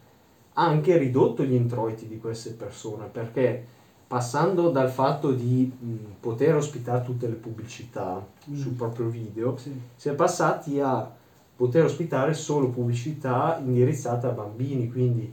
ha 0.53 0.65
anche 0.65 0.97
ridotto 0.97 1.43
gli 1.43 1.53
introiti 1.53 2.07
di 2.07 2.17
queste 2.19 2.51
persone 2.51 3.05
perché 3.05 3.65
passando 4.07 4.71
dal 4.71 4.89
fatto 4.89 5.31
di 5.31 5.71
mh, 5.79 5.95
poter 6.19 6.55
ospitare 6.55 7.03
tutte 7.03 7.27
le 7.27 7.35
pubblicità 7.35 8.25
Mm. 8.49 8.55
sul 8.55 8.71
proprio 8.71 9.07
video 9.09 9.55
Sì. 9.57 9.71
si 9.95 10.09
è 10.09 10.13
passati 10.13 10.79
a 10.79 11.07
poter 11.55 11.83
ospitare 11.83 12.33
solo 12.33 12.69
pubblicità 12.69 13.59
indirizzate 13.63 14.25
a 14.27 14.31
bambini, 14.31 14.89
quindi 14.89 15.31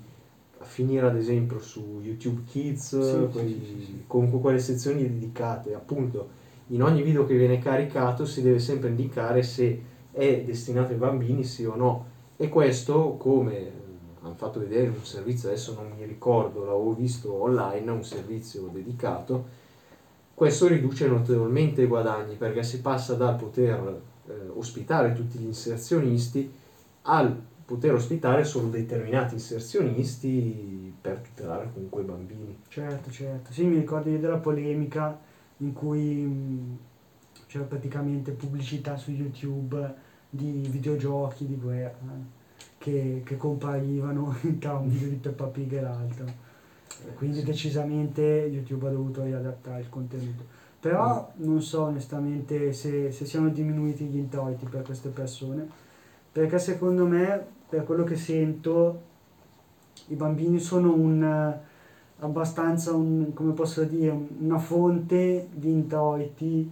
finire 0.66 1.06
ad 1.06 1.16
esempio 1.16 1.58
su 1.60 2.00
YouTube 2.02 2.42
Kids, 2.44 2.88
Sì, 2.88 3.28
quei- 3.32 3.62
sì, 3.64 3.84
sì, 3.84 4.04
comunque 4.06 4.40
quelle 4.40 4.58
sezioni 4.58 5.02
dedicate, 5.02 5.74
appunto 5.74 6.44
in 6.68 6.82
ogni 6.82 7.02
video 7.02 7.24
che 7.26 7.36
viene 7.36 7.58
caricato 7.58 8.26
si 8.26 8.42
deve 8.42 8.58
sempre 8.58 8.88
indicare 8.88 9.42
se 9.42 9.80
è 10.10 10.42
destinato 10.44 10.92
ai 10.92 10.98
bambini 10.98 11.44
sì 11.44 11.64
o 11.64 11.74
no. 11.76 12.06
E 12.36 12.48
questo 12.48 13.16
come 13.18 13.70
hanno 14.20 14.34
fatto 14.34 14.58
vedere 14.58 14.88
un 14.88 15.04
servizio, 15.04 15.48
adesso 15.48 15.74
non 15.74 15.92
mi 15.96 16.04
ricordo, 16.04 16.64
l'avevo 16.64 16.92
visto 16.94 17.32
online, 17.32 17.90
un 17.90 18.04
servizio 18.04 18.68
dedicato, 18.72 19.44
questo 20.34 20.66
riduce 20.66 21.06
notevolmente 21.06 21.82
i 21.82 21.86
guadagni 21.86 22.34
perché 22.34 22.62
si 22.62 22.80
passa 22.80 23.14
dal 23.14 23.36
poter 23.36 24.00
eh, 24.28 24.32
ospitare 24.54 25.14
tutti 25.14 25.38
gli 25.38 25.44
inserzionisti 25.46 26.52
al 27.02 27.40
poter 27.66 27.92
ospitare 27.92 28.44
solo 28.44 28.68
determinati 28.68 29.34
inserzionisti 29.34 30.94
per 31.00 31.18
tutelare 31.18 31.68
comunque 31.72 32.02
i 32.02 32.04
bambini. 32.04 32.58
Certo, 32.68 33.10
certo. 33.10 33.52
Sì, 33.52 33.64
mi 33.64 33.76
ricordo 33.76 34.08
io 34.08 34.18
della 34.18 34.38
polemica 34.38 35.18
in 35.58 35.72
cui 35.72 36.78
c'era 37.46 37.64
praticamente 37.64 38.32
pubblicità 38.32 38.96
su 38.96 39.10
YouTube 39.10 39.94
di 40.30 40.66
videogiochi 40.68 41.46
di 41.46 41.56
guerra 41.56 41.96
eh, 42.14 42.64
che, 42.78 43.22
che 43.24 43.36
comparivano 43.36 44.36
tra 44.58 44.74
un 44.74 44.88
video 44.88 45.08
di 45.08 45.16
Peppa 45.16 45.46
Pig 45.46 45.72
e 45.72 45.80
l'altro. 45.80 46.24
E 47.04 47.14
Quindi 47.14 47.38
Sì. 47.38 47.44
decisamente 47.44 48.22
YouTube 48.22 48.86
ha 48.86 48.90
dovuto 48.90 49.22
riadattare 49.22 49.80
il 49.80 49.88
contenuto. 49.88 50.44
Però 50.78 51.32
non 51.36 51.60
so 51.62 51.82
onestamente 51.84 52.72
se, 52.72 53.10
se 53.10 53.24
siano 53.24 53.48
diminuiti 53.48 54.04
gli 54.04 54.16
introiti 54.16 54.66
per 54.66 54.82
queste 54.82 55.08
persone, 55.08 55.66
perché 56.30 56.58
secondo 56.58 57.06
me, 57.06 57.44
per 57.68 57.84
quello 57.84 58.04
che 58.04 58.16
sento, 58.16 59.00
i 60.08 60.14
bambini 60.14 60.58
sono 60.58 60.92
un, 60.94 61.22
eh, 61.22 61.60
abbastanza, 62.20 62.92
un, 62.94 63.32
come 63.34 63.52
posso 63.52 63.82
dire, 63.84 64.10
un- 64.10 64.26
una 64.40 64.58
fonte 64.58 65.48
di 65.52 65.70
introiti 65.70 66.70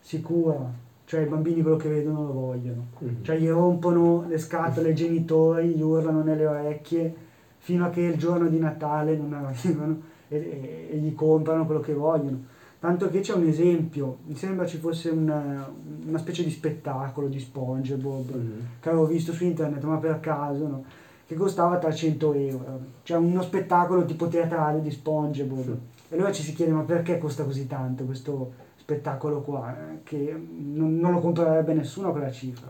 sicura. 0.00 0.80
Cioè 1.04 1.20
i 1.20 1.26
bambini 1.28 1.60
quello 1.60 1.76
che 1.76 1.88
vedono 1.88 2.26
lo 2.26 2.32
vogliono. 2.32 2.86
Mhm. 2.98 3.22
Cioè 3.22 3.36
gli 3.38 3.48
rompono 3.48 4.24
le 4.28 4.38
scatole 4.38 4.88
ai 4.88 4.94
genitori, 4.94 5.68
gli 5.68 5.82
urlano 5.82 6.22
nelle 6.22 6.46
orecchie 6.46 7.14
fino 7.58 7.84
a 7.86 7.90
che 7.90 8.00
il 8.00 8.16
giorno 8.18 8.48
di 8.48 8.58
Natale 8.58 9.16
non 9.16 9.32
arrivano 9.34 10.00
e, 10.28 10.36
e- 10.36 10.88
e 10.92 10.96
gli 10.98 11.14
comprano 11.14 11.66
quello 11.66 11.80
che 11.80 11.92
vogliono. 11.92 12.50
Tanto 12.82 13.08
che 13.10 13.20
c'è 13.20 13.32
un 13.34 13.46
esempio, 13.46 14.18
mi 14.26 14.34
sembra 14.34 14.66
ci 14.66 14.76
fosse 14.78 15.08
una, 15.10 15.72
una 16.04 16.18
specie 16.18 16.42
di 16.42 16.50
spettacolo 16.50 17.28
di 17.28 17.38
SpongeBob 17.38 18.30
Mhm. 18.34 18.52
che 18.80 18.88
avevo 18.88 19.06
visto 19.06 19.32
su 19.32 19.44
internet, 19.44 19.84
ma 19.84 19.98
per 19.98 20.18
caso, 20.18 20.66
no? 20.66 20.84
che 21.24 21.36
costava 21.36 21.78
300 21.78 22.32
euro. 22.32 22.80
Cioè 23.04 23.18
uno 23.18 23.40
spettacolo 23.42 24.04
tipo 24.04 24.26
teatrale 24.26 24.82
di 24.82 24.90
SpongeBob. 24.90 25.62
Sì. 25.62 25.70
E 26.08 26.16
allora 26.16 26.32
ci 26.32 26.42
si 26.42 26.54
chiede, 26.54 26.72
ma 26.72 26.80
perché 26.82 27.18
costa 27.18 27.44
così 27.44 27.68
tanto 27.68 28.02
questo 28.02 28.50
spettacolo 28.74 29.42
qua? 29.42 29.72
eh, 29.78 29.98
Che 30.02 30.36
non, 30.58 30.98
non 30.98 31.12
lo 31.12 31.20
comprerebbe 31.20 31.74
nessuno 31.74 32.08
a 32.08 32.10
quella 32.10 32.32
cifra. 32.32 32.66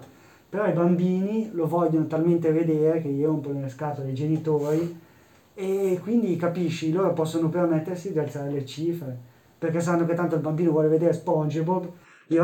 Però 0.46 0.68
i 0.68 0.72
bambini 0.74 1.48
lo 1.54 1.66
vogliono 1.66 2.06
talmente 2.06 2.52
vedere 2.52 3.00
che 3.00 3.08
gli 3.08 3.24
rompono 3.24 3.62
le 3.62 3.70
scatole 3.70 4.08
ai 4.08 4.14
genitori 4.14 4.94
e 5.54 5.98
quindi 6.02 6.36
capisci, 6.36 6.92
loro 6.92 7.14
possono 7.14 7.48
permettersi 7.48 8.12
di 8.12 8.18
alzare 8.18 8.50
le 8.50 8.66
cifre 8.66 9.30
perché 9.62 9.78
sanno 9.78 10.04
che 10.06 10.14
tanto 10.14 10.34
il 10.34 10.40
bambino 10.40 10.72
vuole 10.72 10.88
vedere 10.88 11.12
SpongeBob, 11.12 11.88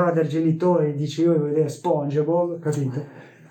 va 0.05 0.13
del 0.13 0.29
genitore 0.29 0.95
dice 0.95 1.23
io 1.23 1.33
voglio 1.33 1.47
vedere 1.47 1.69
SpongeBob, 1.69 2.61
capito? 2.61 3.05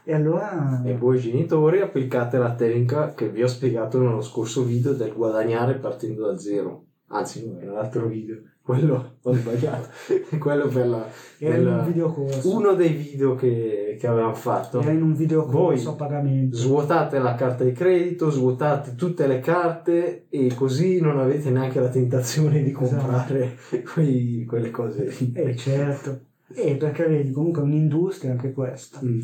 E 0.05 0.13
allora... 0.13 0.81
E 0.86 0.95
voi 0.95 1.19
genitori 1.19 1.81
applicate 1.81 2.38
la 2.38 2.55
tecnica 2.55 3.13
che 3.13 3.27
vi 3.27 3.43
ho 3.43 3.47
spiegato 3.47 4.00
nello 4.00 4.21
scorso 4.21 4.63
video 4.63 4.93
del 4.93 5.13
guadagnare 5.13 5.79
partendo 5.79 6.27
da 6.27 6.38
zero. 6.38 6.86
Anzi, 7.07 7.45
no, 7.45 7.59
era 7.59 7.74
l'altro 7.74 8.07
video. 8.07 8.38
Quello 8.67 9.13
ho 9.21 9.33
sbagliato. 9.33 9.88
quello 10.39 10.67
per 10.67 10.88
la, 10.89 11.07
Era 11.38 11.55
in 11.55 11.63
nella- 11.63 11.79
un 11.79 11.86
videocorso. 11.88 12.53
uno 12.53 12.74
dei 12.74 12.89
video 12.89 13.33
che, 13.36 13.95
che 13.97 14.07
avevamo 14.07 14.33
fatto. 14.33 14.81
Era 14.81 14.91
in 14.91 15.03
un 15.03 15.13
videocorso 15.15 15.91
a 15.91 15.93
pagamento. 15.93 16.57
Svuotate 16.57 17.17
la 17.19 17.33
carta 17.36 17.63
di 17.63 17.71
credito, 17.71 18.29
svuotate 18.29 18.95
tutte 18.95 19.25
le 19.25 19.39
carte 19.39 20.25
e 20.27 20.53
così 20.53 21.00
non 21.00 21.17
avete 21.17 21.50
neanche 21.50 21.79
la 21.79 21.88
tentazione 21.88 22.62
di 22.62 22.71
Esatto. 22.77 22.88
comprare 22.95 23.57
quei- 23.93 24.43
quelle 24.45 24.69
cose. 24.69 25.15
Eh 25.33 25.55
certo. 25.55 26.19
Eh, 26.53 26.75
perché 26.75 27.05
vedi, 27.07 27.31
comunque 27.31 27.62
è 27.62 27.65
un'industria 27.65 28.31
anche 28.31 28.51
questa. 28.51 29.00
Mm. 29.01 29.21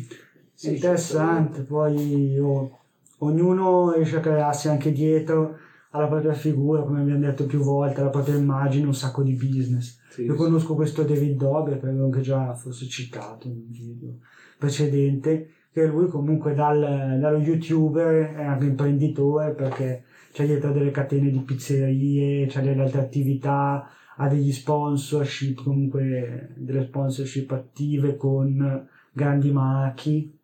Sì, 0.54 0.74
interessante, 0.76 1.60
poi 1.60 2.38
oh, 2.38 2.78
ognuno 3.18 3.92
riesce 3.92 4.16
a 4.16 4.20
crearsi 4.20 4.68
anche 4.68 4.90
dietro 4.90 5.56
alla 5.94 6.08
propria 6.08 6.32
figura, 6.32 6.82
come 6.82 7.00
abbiamo 7.00 7.20
detto 7.20 7.46
più 7.46 7.60
volte, 7.60 8.00
alla 8.00 8.10
propria 8.10 8.34
immagine, 8.34 8.86
un 8.86 8.94
sacco 8.94 9.22
di 9.22 9.34
business. 9.34 10.00
Sì, 10.10 10.24
Io 10.24 10.32
sì. 10.32 10.38
conosco 10.38 10.74
questo 10.74 11.04
David 11.04 11.36
Dobber, 11.36 11.78
che 11.78 11.86
avevo 11.86 12.06
anche 12.06 12.20
già 12.20 12.52
forse 12.54 12.86
citato 12.86 13.46
in 13.46 13.54
un 13.54 13.70
video 13.70 14.18
precedente, 14.58 15.50
che 15.72 15.86
lui 15.86 16.08
comunque 16.08 16.54
dal- 16.54 17.18
dallo 17.20 17.38
youtuber 17.38 18.34
è 18.34 18.42
anche 18.42 18.66
imprenditore 18.66 19.52
perché 19.54 20.04
c'è 20.32 20.46
dietro 20.46 20.72
delle 20.72 20.90
catene 20.90 21.30
di 21.30 21.38
pizzerie, 21.40 22.46
c'è 22.46 22.60
delle 22.62 22.82
altre 22.82 23.00
attività, 23.00 23.88
ha 24.16 24.28
degli 24.28 24.52
sponsorship, 24.52 25.62
comunque 25.62 26.54
delle 26.56 26.86
sponsorship 26.86 27.52
attive 27.52 28.16
con 28.16 28.88
grandi 29.12 29.52
marchi 29.52 30.36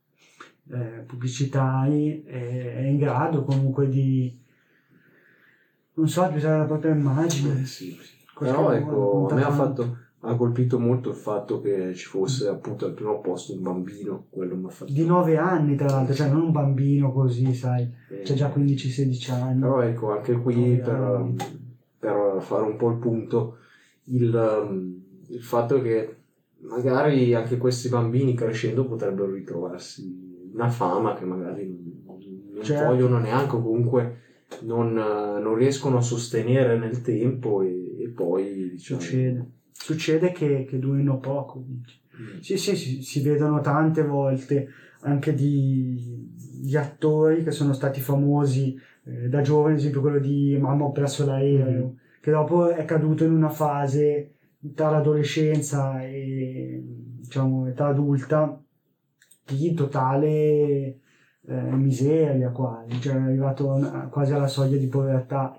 eh, 0.71 1.03
pubblicitari, 1.07 2.23
e 2.25 2.75
è 2.75 2.87
in 2.87 2.99
grado 2.99 3.43
comunque 3.43 3.89
di, 3.89 4.40
non 6.01 6.09
so, 6.09 6.27
di 6.29 6.37
usare 6.37 6.59
la 6.59 6.65
propria 6.65 6.93
immagine. 6.93 7.61
Eh, 7.61 7.65
sì, 7.67 7.97
sì. 8.01 8.19
Però 8.39 8.73
ecco, 8.73 9.29
a 9.31 9.35
me 9.35 9.43
ha, 9.43 9.51
fatto, 9.51 9.97
ha 10.21 10.35
colpito 10.35 10.79
molto 10.79 11.11
il 11.11 11.15
fatto 11.15 11.61
che 11.61 11.95
ci 11.95 12.07
fosse 12.07 12.49
appunto 12.49 12.87
al 12.87 12.95
primo 12.95 13.21
posto 13.21 13.53
un 13.53 13.61
bambino, 13.61 14.27
quello 14.31 14.57
mi 14.57 14.65
ha 14.65 14.71
fatto... 14.71 14.91
di 14.91 15.05
9 15.05 15.37
anni 15.37 15.77
tra 15.77 15.89
l'altro, 15.89 16.15
cioè 16.15 16.31
non 16.31 16.43
un 16.43 16.53
bambino 16.53 17.13
così, 17.13 17.53
sai, 17.53 17.87
eh, 18.09 18.23
c'è 18.23 18.33
già 18.33 18.49
15-16 18.49 19.31
anni. 19.33 19.61
Però 19.61 19.83
ecco, 19.83 20.13
anche 20.13 20.33
qui 20.41 20.55
Nove 20.55 20.77
per, 20.79 20.95
anni. 20.95 21.37
per 21.99 22.37
fare 22.41 22.63
un 22.63 22.77
po' 22.77 22.91
il 22.91 22.97
punto, 22.97 23.59
il, 24.05 24.35
um, 24.35 25.03
il 25.29 25.43
fatto 25.43 25.83
che 25.83 26.17
magari 26.61 27.35
anche 27.35 27.59
questi 27.59 27.91
bambini 27.91 28.35
crescendo 28.35 28.87
potrebbero 28.87 29.31
ritrovarsi 29.31 30.51
una 30.55 30.69
fama 30.69 31.15
che 31.15 31.27
magari 31.27 31.67
non, 31.67 32.19
non 32.55 32.65
Certo. 32.65 32.87
vogliono 32.87 33.19
neanche 33.19 33.57
o 33.57 33.63
comunque 33.63 34.21
non, 34.63 34.93
non 34.93 35.55
riescono 35.55 35.99
a 35.99 36.03
sostenere 36.03 36.79
nel 36.79 37.03
tempo 37.03 37.63
e, 37.63 37.97
e 38.03 38.09
poi 38.09 38.71
diciamo... 38.71 39.01
Succede. 39.01 39.51
Succede 39.73 40.33
che, 40.33 40.67
che 40.69 40.79
durino 40.79 41.19
poco. 41.19 41.65
Mm. 41.67 42.41
Sì, 42.41 42.59
sì, 42.59 42.77
si, 42.77 43.03
si 43.03 43.23
vedono 43.23 43.61
tante 43.61 44.05
volte 44.05 44.69
anche 45.03 45.35
di, 45.35 46.29
di 46.61 46.77
attori 46.77 47.43
che 47.43 47.51
sono 47.51 47.73
stati 47.73 48.01
famosi 48.01 48.79
eh, 49.05 49.29
da 49.29 49.41
giovani, 49.41 49.73
ad 49.75 49.79
esempio 49.81 50.03
quello 50.03 50.19
di 50.19 50.57
Mamma 50.61 50.85
ho 50.85 50.93
perso 50.93 51.25
l'aereo, 51.25 51.85
Mhm. 51.87 51.97
che 52.21 52.31
dopo 52.31 52.69
è 52.69 52.85
caduto 52.85 53.25
in 53.25 53.33
una 53.33 53.49
fase 53.49 54.35
tra 54.75 54.91
l'adolescenza 54.91 56.03
e 56.05 56.83
diciamo 56.85 57.67
età 57.69 57.87
adulta 57.87 58.63
di 59.47 59.73
totale 59.73 60.99
eh, 61.51 61.77
miseria 61.77 62.51
quasi, 62.51 63.01
cioè 63.01 63.15
è 63.17 63.21
arrivato 63.21 63.73
a- 63.73 64.07
quasi 64.09 64.33
alla 64.33 64.47
soglia 64.47 64.77
di 64.77 64.87
povertà 64.87 65.59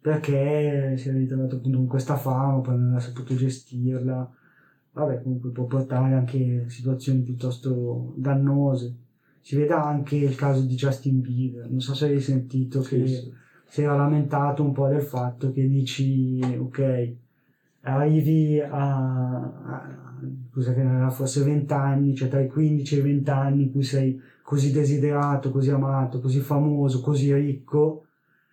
perché 0.00 0.96
si 0.98 1.08
è 1.08 1.12
ritrovato 1.12 1.56
appunto 1.56 1.78
con 1.78 1.86
questa 1.86 2.16
fama, 2.16 2.60
poi 2.60 2.76
non 2.78 2.94
ha 2.94 3.00
saputo 3.00 3.34
gestirla. 3.34 4.30
Vabbè, 4.92 5.22
comunque 5.22 5.50
può 5.50 5.64
portare 5.64 6.14
anche 6.14 6.66
situazioni 6.68 7.20
piuttosto 7.22 8.12
dannose. 8.16 8.94
Si 9.40 9.56
vede 9.56 9.72
anche 9.72 10.16
il 10.16 10.34
caso 10.36 10.60
di 10.60 10.74
Justin 10.74 11.20
Bieber, 11.20 11.68
non 11.70 11.80
so 11.80 11.94
se 11.94 12.06
hai 12.06 12.20
sentito 12.20 12.80
che 12.80 13.06
Sì, 13.06 13.14
sì. 13.14 13.32
si 13.66 13.82
era 13.82 13.96
lamentato 13.96 14.62
un 14.62 14.72
po' 14.72 14.88
del 14.88 15.02
fatto 15.02 15.52
che 15.52 15.66
dici, 15.68 16.38
ok, 16.58 17.12
arrivi 17.82 18.60
a, 18.60 19.36
a 19.38 20.20
cosa 20.52 20.72
che 20.74 20.82
ne 20.82 20.96
era, 20.96 21.10
forse 21.10 21.42
20 21.42 21.72
anni, 21.72 22.14
cioè 22.14 22.28
tra 22.28 22.40
i 22.40 22.48
15 22.48 22.96
e 22.96 22.98
i 22.98 23.02
20 23.02 23.30
anni 23.30 23.62
in 23.64 23.72
cui 23.72 23.82
sei 23.82 24.20
così 24.44 24.72
desiderato, 24.72 25.50
così 25.50 25.70
amato, 25.70 26.20
così 26.20 26.40
famoso, 26.40 27.00
così 27.00 27.32
ricco 27.32 28.04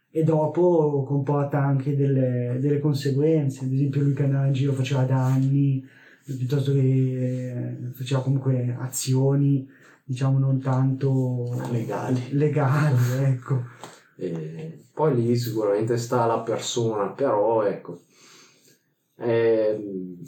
e 0.09 0.23
dopo 0.23 1.03
comporta 1.05 1.61
anche 1.61 1.95
delle, 1.97 2.57
delle 2.61 2.79
conseguenze, 2.79 3.65
ad 3.65 3.73
esempio 3.73 4.01
lui 4.01 4.13
che 4.13 4.23
andava 4.23 4.45
in 4.45 4.53
giro 4.53 4.71
faceva 4.71 5.03
danni, 5.03 5.85
piuttosto 6.23 6.71
che 6.71 6.79
eh, 6.79 7.77
faceva 7.93 8.21
comunque 8.21 8.75
azioni 8.79 9.67
diciamo 10.03 10.39
non 10.39 10.61
tanto 10.61 11.61
Legali. 11.71 12.29
legali 12.31 13.23
ecco. 13.23 13.63
E 14.15 14.83
poi 14.93 15.15
lì 15.15 15.35
sicuramente 15.35 15.97
sta 15.97 16.25
la 16.25 16.39
persona, 16.39 17.07
però 17.07 17.63
ecco, 17.63 18.01
è, 19.21 19.79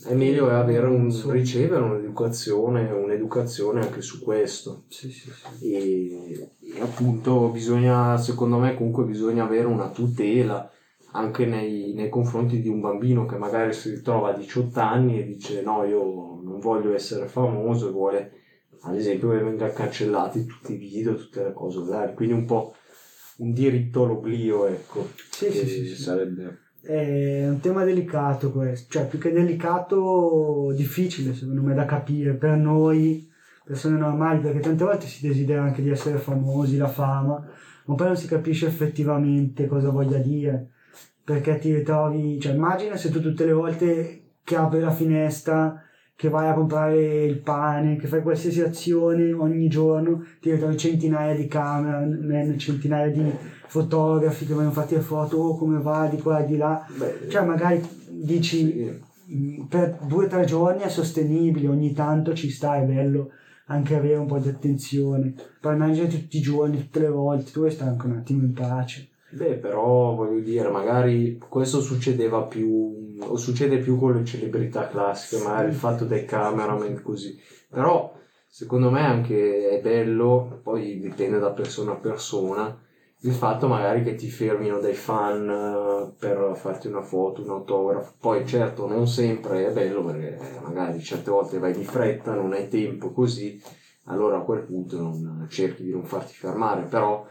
è 0.06 0.14
meglio 0.14 0.50
avere 0.50 0.86
un, 0.86 1.12
ricevere 1.32 1.82
un'educazione, 1.82 2.92
un'educazione 2.92 3.82
anche 3.82 4.02
su 4.02 4.22
questo. 4.22 4.84
Sì, 4.88 5.12
sì, 5.12 5.32
sì. 5.32 5.74
E, 5.74 6.52
e 6.60 6.80
appunto 6.80 7.48
bisogna, 7.48 8.18
secondo 8.18 8.60
me 8.60 8.76
comunque 8.76 9.06
bisogna 9.06 9.46
avere 9.46 9.66
una 9.66 9.90
tutela 9.90 10.70
anche 11.14 11.46
nei, 11.46 11.94
nei 11.94 12.10
confronti 12.10 12.62
di 12.62 12.70
un 12.70 12.82
bambino 12.82 13.26
che 13.26 13.38
magari 13.38 13.74
si 13.74 13.90
ritrova 13.90 14.30
a 14.30 14.38
18 14.38 14.80
anni 14.80 15.20
e 15.20 15.26
dice 15.26 15.62
no 15.62 15.84
io 15.84 16.40
non 16.42 16.60
voglio 16.60 16.94
essere 16.94 17.28
famoso 17.28 17.90
e 17.90 17.92
vuole 17.92 18.32
ad 18.82 18.96
esempio 18.96 19.30
che 19.30 19.38
venga 19.38 19.72
cancellati 19.72 20.46
tutti 20.46 20.74
i 20.74 20.78
video, 20.78 21.16
tutte 21.16 21.44
le 21.44 21.54
cose 21.54 22.14
quindi 22.16 22.34
un 22.34 22.46
po' 22.46 22.76
un 23.38 23.54
diritto 23.54 24.04
all'oblio 24.04 24.66
ecco, 24.66 25.08
sì, 25.30 25.52
sì, 25.52 25.68
sì. 25.68 25.96
sarebbe 25.96 26.63
È 26.86 27.48
un 27.48 27.62
tema 27.62 27.86
delicato 27.86 28.52
questo, 28.52 28.92
cioè 28.92 29.08
più 29.08 29.18
che 29.18 29.32
delicato, 29.32 30.74
difficile 30.76 31.34
secondo 31.34 31.62
me 31.62 31.74
da 31.74 31.86
capire. 31.86 32.34
Per 32.34 32.58
noi, 32.58 33.32
persone 33.64 33.98
normali, 33.98 34.42
perché 34.42 34.60
tante 34.60 34.84
volte 34.84 35.08
si 35.08 35.26
desidera 35.26 35.64
anche 35.64 35.82
di 35.82 35.90
essere 35.90 36.18
famosi, 36.18 36.76
la 36.76 36.90
fama, 36.90 37.42
ma 37.86 37.96
poi 37.96 38.08
non 38.08 38.18
si 38.18 38.28
capisce 38.28 38.68
effettivamente 38.68 39.66
cosa 39.66 39.92
voglia 39.92 40.18
dire, 40.18 40.72
perché 41.24 41.58
ti 41.58 41.74
ritrovi, 41.74 42.38
cioè 42.42 42.54
immagina 42.54 42.98
se 42.98 43.10
tu 43.10 43.22
tutte 43.22 43.46
le 43.46 43.54
volte 43.54 44.24
che 44.44 44.58
apri 44.58 44.82
la 44.82 44.92
finestra, 44.92 45.82
che 46.16 46.30
vai 46.30 46.48
a 46.48 46.54
comprare 46.54 47.26
il 47.26 47.40
pane, 47.40 47.96
che 47.98 48.08
fai 48.08 48.22
qualsiasi 48.22 48.62
azione 48.62 49.34
ogni 49.34 49.68
giorno, 49.68 50.24
ti 50.40 50.52
ritrovi 50.52 50.78
centinaia 50.78 51.36
di 51.36 51.48
cameraman, 51.48 52.56
centinaia 52.58 53.12
di 53.12 53.32
fotografi 53.68 54.46
che 54.46 54.54
vogliono 54.54 54.72
farti 54.72 54.96
le 54.96 55.02
foto, 55.02 55.38
oh 55.38 55.58
come 55.58 55.80
va 55.82 56.08
di 56.08 56.22
qua 56.22 56.40
e 56.40 56.46
di 56.46 56.58
là, 56.58 56.86
Beh, 56.96 57.28
cioè 57.30 57.44
magari 57.44 57.82
dici 58.08 58.58
sì. 58.58 59.36
mh, 59.36 59.64
per 59.64 59.98
due 60.08 60.26
o 60.26 60.28
tre 60.28 60.46
giorni 60.46 60.84
è 60.84 60.90
sostenibile, 60.90 61.68
ogni 61.68 61.94
tanto 61.94 62.34
ci 62.34 62.50
sta, 62.50 62.78
è 62.78 62.84
bello 62.84 63.32
anche 63.68 63.96
avere 63.96 64.18
un 64.18 64.28
po' 64.28 64.40
di 64.40 64.50
attenzione, 64.50 65.34
poi 65.60 65.74
immagina 65.74 66.08
tutti 66.08 66.38
i 66.38 66.42
giorni, 66.42 66.78
tutte 66.78 67.00
le 67.00 67.10
volte, 67.10 67.52
tu 67.52 67.60
vuoi 67.60 67.72
stare 67.72 67.92
anche 67.92 68.06
un 68.06 68.18
attimo 68.18 68.44
in 68.44 68.54
pace. 68.54 69.08
Beh, 69.36 69.56
però 69.56 70.14
voglio 70.14 70.42
dire, 70.42 70.70
magari 70.70 71.40
questo 71.50 71.82
succedeva 71.82 72.44
più, 72.44 73.16
o 73.20 73.36
succede 73.36 73.80
più 73.80 73.98
con 73.98 74.14
le 74.16 74.24
celebrità 74.24 74.88
classiche, 74.88 75.44
magari 75.44 75.70
il 75.70 75.74
fatto 75.74 76.06
dei 76.06 76.24
cameraman 76.26 77.02
così. 77.02 77.36
Però 77.68 78.14
secondo 78.48 78.92
me 78.92 79.02
anche 79.02 79.70
è 79.70 79.82
bello, 79.82 80.60
poi 80.62 81.00
dipende 81.00 81.40
da 81.40 81.50
persona 81.50 81.94
a 81.94 81.96
persona, 81.96 82.80
il 83.22 83.32
fatto 83.34 83.68
magari 83.68 84.04
che 84.04 84.14
ti 84.16 84.30
fermino 84.30 84.80
dei 84.80 84.94
fan 84.94 85.50
eh, 85.50 86.14
per 86.20 86.52
farti 86.56 86.88
una 86.88 87.02
foto, 87.02 87.42
un 87.42 87.50
autografo. 87.50 88.14
Poi 88.20 88.46
certo 88.46 88.88
non 88.88 89.08
sempre 89.08 89.66
è 89.66 89.72
bello 89.72 90.04
perché 90.04 90.38
magari 90.62 91.02
certe 91.02 91.32
volte 91.32 91.58
vai 91.58 91.74
di 91.74 91.84
fretta, 91.84 92.36
non 92.36 92.54
hai 92.54 92.68
tempo 92.68 93.12
così, 93.12 93.60
allora 94.06 94.38
a 94.38 94.42
quel 94.42 94.64
punto 94.64 95.02
non, 95.02 95.48
cerchi 95.50 95.84
di 95.84 95.92
non 95.92 96.04
farti 96.04 96.34
fermare, 96.34 96.84
però 96.84 97.26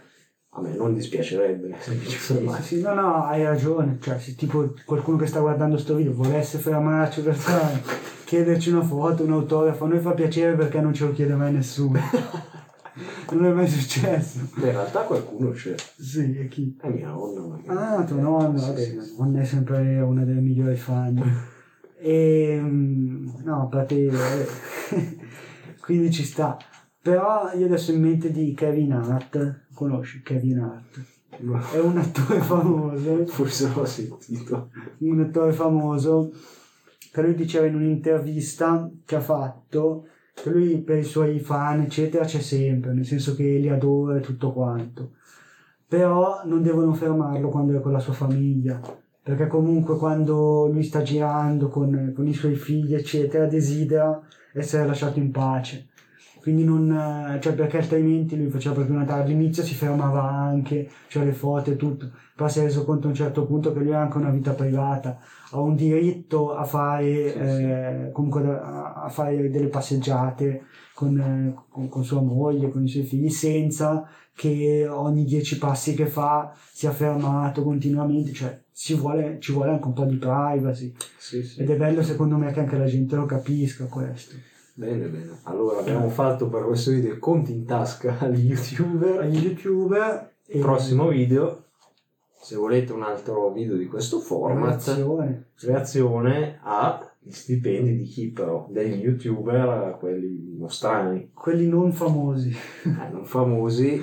a 0.55 0.61
me 0.61 0.75
non 0.75 0.93
dispiacerebbe 0.93 1.75
se 1.79 1.95
mi 1.95 2.07
ci 2.07 2.19
Sì, 2.19 2.51
sì, 2.61 2.81
no, 2.83 2.93
no, 2.93 3.25
hai 3.25 3.43
ragione, 3.43 3.97
cioè 4.01 4.19
se 4.19 4.35
tipo 4.35 4.75
qualcuno 4.85 5.17
che 5.17 5.27
sta 5.27 5.41
guardando 5.41 5.79
sto 5.79 5.95
video 5.95 6.13
volesse 6.13 6.59
fermarci 6.59 7.23
per 7.23 7.35
fare, 7.35 7.83
chiederci 8.27 8.71
una 8.71 8.83
foto, 8.83 9.25
un 9.25 9.33
autografo, 9.33 9.85
a 9.85 9.89
noi 9.89 10.01
fa 10.01 10.13
piacere 10.13 10.55
perché 10.55 10.81
non 10.81 10.93
ce 10.93 11.07
lo 11.07 11.13
chiede 11.13 11.35
mai 11.35 11.53
nessuno. 11.53 11.99
non 13.33 13.47
è 13.47 13.51
mai 13.51 13.67
successo. 13.67 14.41
Beh, 14.57 14.67
in 14.67 14.73
realtà 14.73 15.01
qualcuno 15.01 15.53
c'è. 15.53 15.75
Sì, 15.99 16.37
e 16.37 16.49
chi? 16.49 16.77
È 16.79 16.89
mia 16.89 17.09
nonna. 17.09 17.41
magari. 17.47 17.69
Ah, 17.69 18.05
tua 18.05 18.21
nonna, 18.21 18.59
Sì, 18.59 18.67
vabbè, 18.67 18.81
sì, 18.83 19.15
nonna 19.17 19.41
è 19.41 19.45
sempre 19.45 20.01
una 20.01 20.25
delle 20.25 20.41
migliori 20.41 20.77
fan. 20.77 21.51
E, 22.05 22.59
mm, 22.61 23.29
no, 23.45 23.63
a 23.63 23.67
parte, 23.67 23.95
eh, 23.95 24.47
quindi 25.81 26.11
ci 26.11 26.25
sta. 26.25 26.59
Però 27.01 27.53
io 27.53 27.67
adesso 27.67 27.93
in 27.93 28.01
mente 28.01 28.33
di 28.33 28.55
Kevin 28.55 28.93
Hart, 28.93 29.67
conosci 29.83 30.23
Kevin 30.23 30.59
Hart? 30.59 31.01
È 31.73 31.79
un 31.79 31.97
attore 31.99 32.41
famoso, 32.43 33.27
Forse 33.27 33.73
l'ho 33.75 33.85
sentito. 33.85 34.71
un 34.99 35.21
attore 35.21 35.53
famoso 35.53 36.31
che 37.13 37.23
lui 37.23 37.35
diceva 37.35 37.67
in 37.67 37.75
un'intervista 37.75 38.91
che 39.05 39.17
ha 39.17 39.21
fatto 39.21 40.07
che 40.35 40.51
lui 40.51 40.79
per 40.79 40.99
i 40.99 41.05
suoi 41.05 41.41
fan 41.41 41.83
eccetera 41.83 42.25
c'è 42.25 42.41
sempre, 42.41 42.93
nel 42.95 43.05
senso 43.05 43.35
che 43.35 43.43
li 43.43 43.69
adora 43.69 44.17
e 44.17 44.21
tutto 44.21 44.53
quanto. 44.53 45.13
Però 45.87 46.43
non 46.47 46.63
devono 46.63 46.95
fermarlo 46.95 47.49
quando 47.51 47.77
è 47.77 47.81
con 47.81 47.93
la 47.93 47.99
sua 47.99 48.15
famiglia, 48.15 48.81
perché 49.23 49.47
comunque 49.47 49.97
quando 49.99 50.69
lui 50.73 50.83
sta 50.83 51.03
girando 51.03 51.69
con, 51.69 52.13
con 52.15 52.27
i 52.27 52.33
suoi 52.33 52.55
figli 52.55 52.95
eccetera 52.95 53.47
desidera 53.47 54.21
essere 54.55 54.87
lasciato 54.87 55.19
in 55.19 55.31
pace. 55.31 55.89
Quindi 56.43 56.65
non, 56.65 56.91
eh, 56.91 57.41
cioè 57.41 57.53
perché 57.53 57.79
altrimenti 57.79 58.37
lui 58.37 58.51
faceva 58.51 58.75
proprio 58.75 58.97
una 58.97 59.05
tarda, 59.05 59.23
all'inizio 59.23 59.63
si 59.63 59.75
fermava 59.75 60.29
anche, 60.29 60.91
cioè 61.07 61.25
le 61.25 61.33
foto 61.33 61.71
e 61.71 61.77
tutto, 61.77 62.11
però 62.35 62.49
si 62.49 62.59
è 62.59 62.63
reso 62.65 62.85
conto 62.85 63.07
a 63.07 63.11
un 63.11 63.15
certo 63.15 63.47
punto 63.47 63.73
che 63.73 63.79
lui 63.79 63.93
ha 63.93 64.01
anche 64.01 64.17
una 64.17 64.31
vita 64.31 64.51
privata, 64.51 65.21
ha 65.53 65.61
un 65.61 65.77
diritto 65.77 66.53
a 66.53 66.65
fare, 66.65 67.31
Sì, 67.31 67.39
eh, 67.39 68.11
comunque 68.13 68.43
a 68.43 69.09
fare 69.09 69.51
delle 69.51 69.69
passeggiate 69.69 70.65
con, 70.95 71.17
eh, 71.17 71.55
con, 71.69 71.89
con 71.89 72.03
sua 72.03 72.21
moglie, 72.21 72.71
con 72.71 72.83
i 72.83 72.89
suoi 72.89 73.05
figli, 73.05 73.31
senza 73.31 74.05
che 74.35 74.89
ogni 74.89 75.25
dieci 75.25 75.59
passi 75.59 75.95
che 75.95 76.07
fa 76.07 76.53
sia 76.73 76.91
fermato 76.91 77.63
continuamente, 77.63 78.33
cioè 78.33 78.61
ci 78.75 78.95
vuole, 78.95 79.37
ci 79.39 79.53
vuole 79.53 79.71
anche 79.71 79.87
un 79.87 79.93
po' 79.93 80.07
di 80.07 80.17
privacy 80.17 80.93
Sì, 81.17 81.45
sì. 81.45 81.61
ed 81.61 81.71
è 81.71 81.77
bello 81.77 82.03
secondo 82.03 82.37
me 82.37 82.51
che 82.51 82.59
anche 82.59 82.77
la 82.77 82.87
gente 82.87 83.15
lo 83.15 83.27
capisca 83.27 83.85
questo. 83.85 84.35
Bene, 84.75 85.07
bene. 85.07 85.39
Allora 85.43 85.81
abbiamo 85.81 86.09
fatto 86.09 86.49
per 86.49 86.65
questo 86.65 86.93
video 86.93 87.19
conti 87.19 87.53
in 87.53 87.67
tasca 87.67 88.17
agli 88.21 88.47
youtuber. 88.47 89.21
Agli 89.21 89.45
youtuber 89.45 90.31
e 90.47 90.59
Prossimo 90.61 91.09
video, 91.09 91.65
se 92.41 92.57
volete 92.57 92.93
un 92.93 93.03
altro 93.03 93.51
video 93.53 93.77
di 93.77 93.87
questo 93.87 94.19
format, 94.19 94.83
reazione. 94.85 95.51
reazione 95.61 96.59
agli 96.63 97.31
stipendi 97.31 97.97
di 97.97 98.05
chi 98.05 98.31
però? 98.31 98.67
Degli 98.71 99.03
youtuber, 99.03 99.97
quelli 99.99 100.57
nostrani, 100.59 101.31
quelli 101.35 101.69
non 101.69 101.93
famosi, 101.93 102.51
eh, 102.85 103.11
non 103.13 103.27
famosi, 103.27 104.01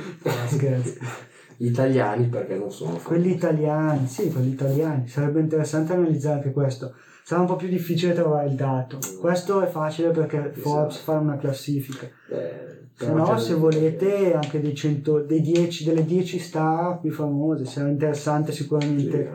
scherzo. 0.48 1.00
italiani 1.58 2.28
perché 2.28 2.56
non 2.56 2.72
sono 2.72 2.92
famosi. 2.92 3.06
quelli 3.06 3.32
italiani, 3.32 4.08
sì, 4.08 4.32
quelli 4.32 4.52
italiani, 4.52 5.08
sarebbe 5.08 5.40
interessante 5.40 5.94
analizzare 5.94 6.36
anche 6.38 6.52
questo. 6.52 6.94
Sarà 7.30 7.42
un 7.42 7.48
po' 7.48 7.58
più 7.58 7.68
difficile 7.68 8.14
trovare 8.14 8.48
il 8.48 8.56
dato. 8.56 8.98
Questo 9.22 9.62
è 9.62 9.68
facile 9.68 10.10
perché 10.10 10.52
Forbes 10.52 10.98
fa 10.98 11.20
una 11.20 11.38
classifica. 11.38 12.08
Eh, 12.28 12.88
Se 12.96 13.12
no, 13.12 13.38
se 13.38 13.54
volete, 13.54 14.34
anche 14.34 14.60
dei 14.60 14.74
100, 14.74 15.20
dei 15.20 15.40
10, 15.40 15.84
delle 15.84 16.06
10 16.06 16.40
star 16.40 17.00
più 17.00 17.12
famose, 17.12 17.66
sarà 17.66 17.88
interessante 17.88 18.52
Sì, 18.52 18.64
sicuramente 18.64 19.22
eh. 19.28 19.30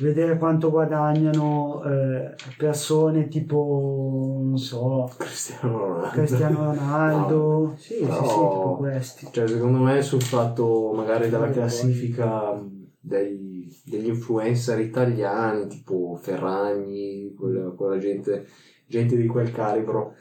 vedere 0.00 0.36
quanto 0.36 0.68
guadagnano 0.70 1.82
eh, 1.82 2.34
persone 2.58 3.28
tipo, 3.28 4.36
non 4.42 4.58
so, 4.58 5.10
Cristiano 5.16 5.78
Ronaldo. 5.78 6.08
Cristiano 6.10 6.64
Ronaldo, 6.74 7.36
No, 7.38 7.74
sì, 7.78 7.94
sì, 7.94 8.00
però- 8.00 8.22
sì, 8.22 8.34
tipo 8.34 8.76
questi. 8.76 9.28
Cioè, 9.32 9.48
secondo 9.48 9.78
me 9.78 10.02
sul 10.02 10.20
fatto 10.22 10.92
magari 10.94 11.30
della 11.30 11.48
classifica 11.48 12.62
dei- 13.00 13.68
degli 13.84 14.06
influencer 14.06 14.78
italiani, 14.80 15.66
tipo 15.66 16.18
Ferragni, 16.20 17.34
quella, 17.34 17.70
quella 17.70 17.98
gente, 17.98 18.46
gente 18.86 19.16
di 19.16 19.26
quel 19.26 19.50
calibro, 19.50 20.14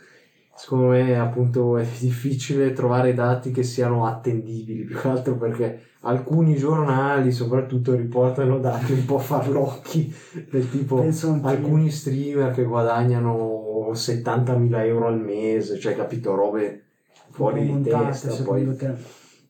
secondo 0.56 0.88
me 0.88 1.18
appunto 1.20 1.78
è 1.78 1.86
difficile 2.00 2.74
trovare 2.74 3.14
dati 3.14 3.52
che 3.52 3.64
siano 3.64 4.06
attendibili, 4.06 4.84
più 4.86 4.98
che 4.98 5.08
altro 5.08 5.38
perché 5.38 5.82
alcuni 6.02 6.56
giornali 6.56 7.32
soprattutto 7.32 7.94
riportano 7.94 8.60
dati 8.60 8.94
un 8.94 9.06
po' 9.06 9.20
farlocchi, 9.20 10.14
del 10.50 10.70
tipo 10.70 11.02
alcuni 11.42 11.92
streamer 11.92 12.52
che 12.52 12.64
guadagnano 12.64 13.92
70.000 13.94 14.86
euro 14.86 15.08
al 15.08 15.20
mese, 15.20 15.78
cioè 15.80 15.96
capito, 15.96 16.36
robe 16.36 16.84
fuori 17.32 17.66
di 17.66 17.82
testa, 17.90 18.34
poi 18.44 18.76
te. 18.76 18.94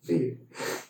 sì, 0.01 0.37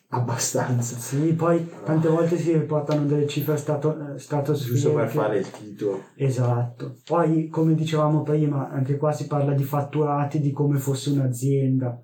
abbastanza. 0.10 0.98
Sì, 0.98 1.34
poi 1.34 1.69
tante 1.84 2.08
volte 2.08 2.38
si 2.38 2.52
riportano 2.54 3.06
delle 3.06 3.28
cifre 3.28 3.58
stato, 3.58 4.15
eh, 4.15 4.19
stratosferiche. 4.19 4.80
Giusto 4.80 4.93
per 4.95 5.10
fare 5.10 5.38
il 5.39 5.50
titolo. 5.52 6.04
Esatto. 6.15 6.98
Poi, 7.06 7.48
come 7.50 7.76
dicevamo 7.76 8.24
prima, 8.24 8.69
anche 8.69 8.98
qua 8.98 9.12
si 9.12 9.28
parla 9.28 9.54
di 9.54 9.63
fatturati 9.63 10.39
di 10.39 10.52
come 10.52 10.78
fosse 10.78 11.12
un'azienda. 11.12 12.02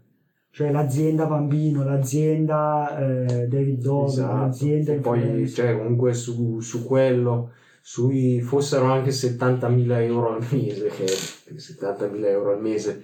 Cioè 0.52 0.72
l'azienda 0.72 1.26
bambino, 1.26 1.84
l'azienda 1.84 2.98
eh, 2.98 3.48
David 3.48 3.82
Dog, 3.82 4.08
Esatto. 4.08 4.38
l'azienda 4.38 4.94
E 4.94 4.96
poi 4.98 5.50
cioè, 5.50 5.76
comunque 5.78 6.14
su, 6.14 6.62
su 6.62 6.86
quello 6.86 7.52
sui, 7.82 8.40
fossero 8.40 8.86
anche 8.86 9.10
70.000 9.10 9.92
euro 10.04 10.36
al 10.36 10.48
mese 10.50 10.88
che 10.88 11.06
70.000 11.06 12.26
euro 12.26 12.54
al 12.54 12.62
mese 12.62 13.04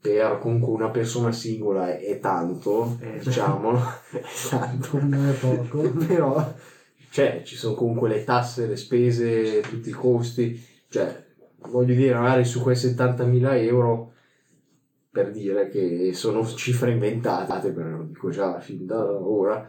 per 0.00 0.38
comunque 0.38 0.72
una 0.72 0.90
persona 0.90 1.32
singola 1.32 1.98
è, 1.98 2.18
tanto 2.20 2.96
Eh, 3.00 3.18
diciamolo 3.18 3.78
è 4.12 4.22
tanto 4.48 4.98
non 5.02 5.28
è 5.28 5.32
poco. 5.32 5.80
però 6.06 6.54
cioè, 7.10 7.42
ci 7.44 7.56
sono 7.56 7.74
comunque 7.74 8.08
le 8.08 8.22
tasse 8.24 8.66
le 8.66 8.76
spese 8.76 9.60
tutti 9.60 9.88
i 9.88 9.92
costi. 9.92 10.62
Cioè 10.88 11.26
voglio 11.68 11.94
dire 11.94 12.14
magari 12.14 12.44
su 12.44 12.60
quei 12.62 12.76
70.000 12.76 13.54
euro 13.64 14.12
per 15.10 15.30
dire 15.32 15.68
che 15.68 16.12
sono 16.14 16.46
cifre 16.46 16.92
inventate 16.92 17.70
però 17.72 17.88
lo 17.96 18.04
dico 18.04 18.30
già 18.30 18.60
fin 18.60 18.86
da 18.86 19.02
ora 19.04 19.68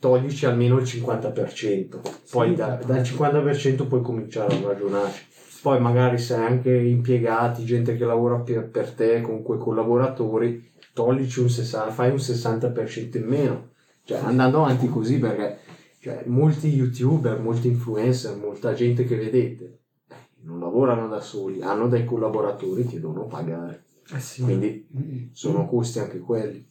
toglici 0.00 0.46
almeno 0.46 0.78
il 0.78 0.84
50% 0.84 2.00
poi 2.30 2.48
Sì, 2.48 2.54
da- 2.56 2.78
sì. 2.80 2.86
dal 2.86 3.00
50% 3.02 3.86
puoi 3.86 4.00
cominciare 4.02 4.56
a 4.56 4.66
ragionarci 4.66 5.24
poi 5.62 5.80
magari 5.80 6.18
se 6.18 6.34
hai 6.34 6.46
anche 6.46 6.74
impiegati 6.74 7.64
gente 7.64 7.96
che 7.96 8.04
lavora 8.04 8.36
per, 8.36 8.68
per 8.68 8.90
te 8.92 9.20
comunque 9.20 9.58
collaboratori 9.58 10.70
toglici 10.92 11.40
un 11.40 11.50
60 11.50 11.90
fai 11.90 12.10
un 12.10 12.16
60% 12.16 13.16
in 13.16 13.24
meno 13.24 13.70
cioè 14.04 14.18
andando 14.18 14.62
avanti 14.64 14.88
così 14.88 15.18
perché 15.18 15.58
cioè, 16.00 16.24
molti 16.26 16.68
youtuber 16.68 17.38
molti 17.38 17.68
influencer 17.68 18.36
molta 18.36 18.72
gente 18.72 19.04
che 19.04 19.16
vedete 19.16 19.64
eh, 20.08 20.14
non 20.42 20.60
lavorano 20.60 21.08
da 21.08 21.20
soli 21.20 21.62
hanno 21.62 21.88
dei 21.88 22.04
collaboratori 22.04 22.86
che 22.86 23.00
devono 23.00 23.26
pagare 23.26 23.84
Eh 24.14 24.20
sì. 24.20 24.42
quindi 24.42 25.30
sono 25.32 25.66
costi 25.66 25.98
anche 25.98 26.18
quelli 26.18 26.68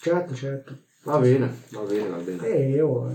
Certo, 0.00 0.34
certo. 0.34 0.78
va 1.04 1.18
bene 1.18 1.52
va 1.70 1.80
bene 1.80 2.08
va 2.08 2.18
bene 2.18 2.46
E 2.46 2.80
oh, 2.80 3.10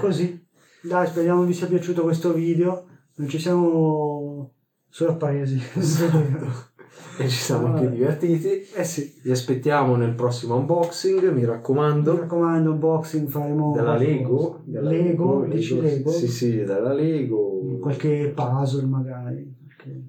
così. 0.00 0.44
Dai, 0.82 1.06
speriamo 1.06 1.44
vi 1.44 1.52
sia 1.52 1.66
piaciuto 1.66 2.02
questo 2.02 2.32
video. 2.32 2.86
Non 3.16 3.28
ci 3.28 3.38
siamo 3.38 4.52
sorpresi. 4.88 5.58
e 7.18 7.28
ci 7.28 7.36
siamo 7.36 7.68
anche 7.68 7.90
divertiti 7.90 8.48
eh 8.74 8.84
sì. 8.84 9.20
vi 9.22 9.30
aspettiamo 9.30 9.96
nel 9.96 10.14
prossimo 10.14 10.56
unboxing 10.56 11.30
mi 11.30 11.40
Mi 11.40 11.44
raccomando 11.44 12.16
raccomando, 12.20 12.70
unboxing 12.72 13.28
faremo 13.28 13.72
della. 13.72 13.96
Lego 13.96 14.62
della 14.64 14.90
Lego, 14.90 15.46
dici 15.46 15.80
Lego? 15.80 16.10
sì 16.10 16.28
sì 16.28 16.56
della 16.56 16.92
Lego 16.92 17.78
Qualche 17.80 18.32
puzzle 18.34 18.86
magari. 18.86 19.54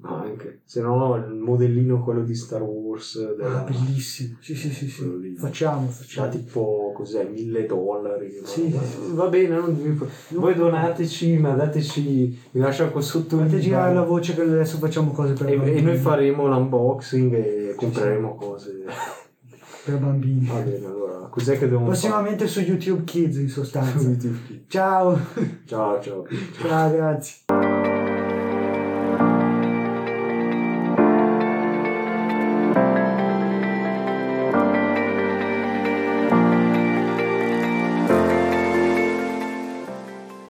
Qualche- 0.01 0.27
anche 0.29 0.59
se 0.65 0.81
no 0.81 1.15
il 1.15 1.33
modellino 1.35 2.03
quello 2.03 2.23
di 2.23 2.35
Star 2.35 2.61
Wars 2.61 3.35
della, 3.35 3.61
Ah, 3.61 3.63
bellissimo. 3.63 4.37
Sì, 4.39 4.55
sì, 4.55 4.69
sì, 4.71 4.87
sì. 4.89 5.35
Facciamo, 5.37 5.85
da 5.85 5.91
facciamo. 5.91 6.29
tipo 6.29 6.91
cos'è 6.95 7.23
mille 7.25 7.65
dollari 7.65 8.39
Sì, 8.43 8.75
va 9.13 9.27
bene 9.27 9.55
non 9.55 9.99
voi 10.31 10.53
donateci 10.55 11.37
ma 11.37 11.53
dateci 11.53 12.39
vi 12.51 12.59
lascio 12.59 12.89
qua 12.91 13.01
sotto 13.01 13.37
Fate 13.37 13.59
girare 13.59 13.93
la 13.93 14.03
voce 14.03 14.33
che 14.35 14.41
adesso 14.41 14.77
facciamo 14.77 15.11
cose 15.11 15.33
per 15.33 15.47
e, 15.49 15.55
bambini. 15.57 15.77
e 15.77 15.81
noi 15.81 15.97
faremo 15.97 16.47
l'unboxing 16.47 17.33
e 17.33 17.73
compreremo 17.75 18.35
cose 18.35 18.83
Per 19.85 19.97
bambini. 19.99 20.45
va 20.47 20.59
bene 20.59 20.85
allora 20.85 21.17
cos'è 21.29 21.53
che 21.53 21.61
dobbiamo 21.65 21.85
Prossimamente 21.85 22.47
su 22.47 22.59
YouTube 22.61 23.03
Kids 23.05 23.37
in 23.37 23.47
fare 23.49 23.65
sostanza. 23.65 24.07
YouTube. 24.07 24.37
Ciao. 24.67 25.17
ciao 25.65 26.01
ciao 26.01 26.25
Ciao, 26.59 26.91
grazie. 26.91 27.96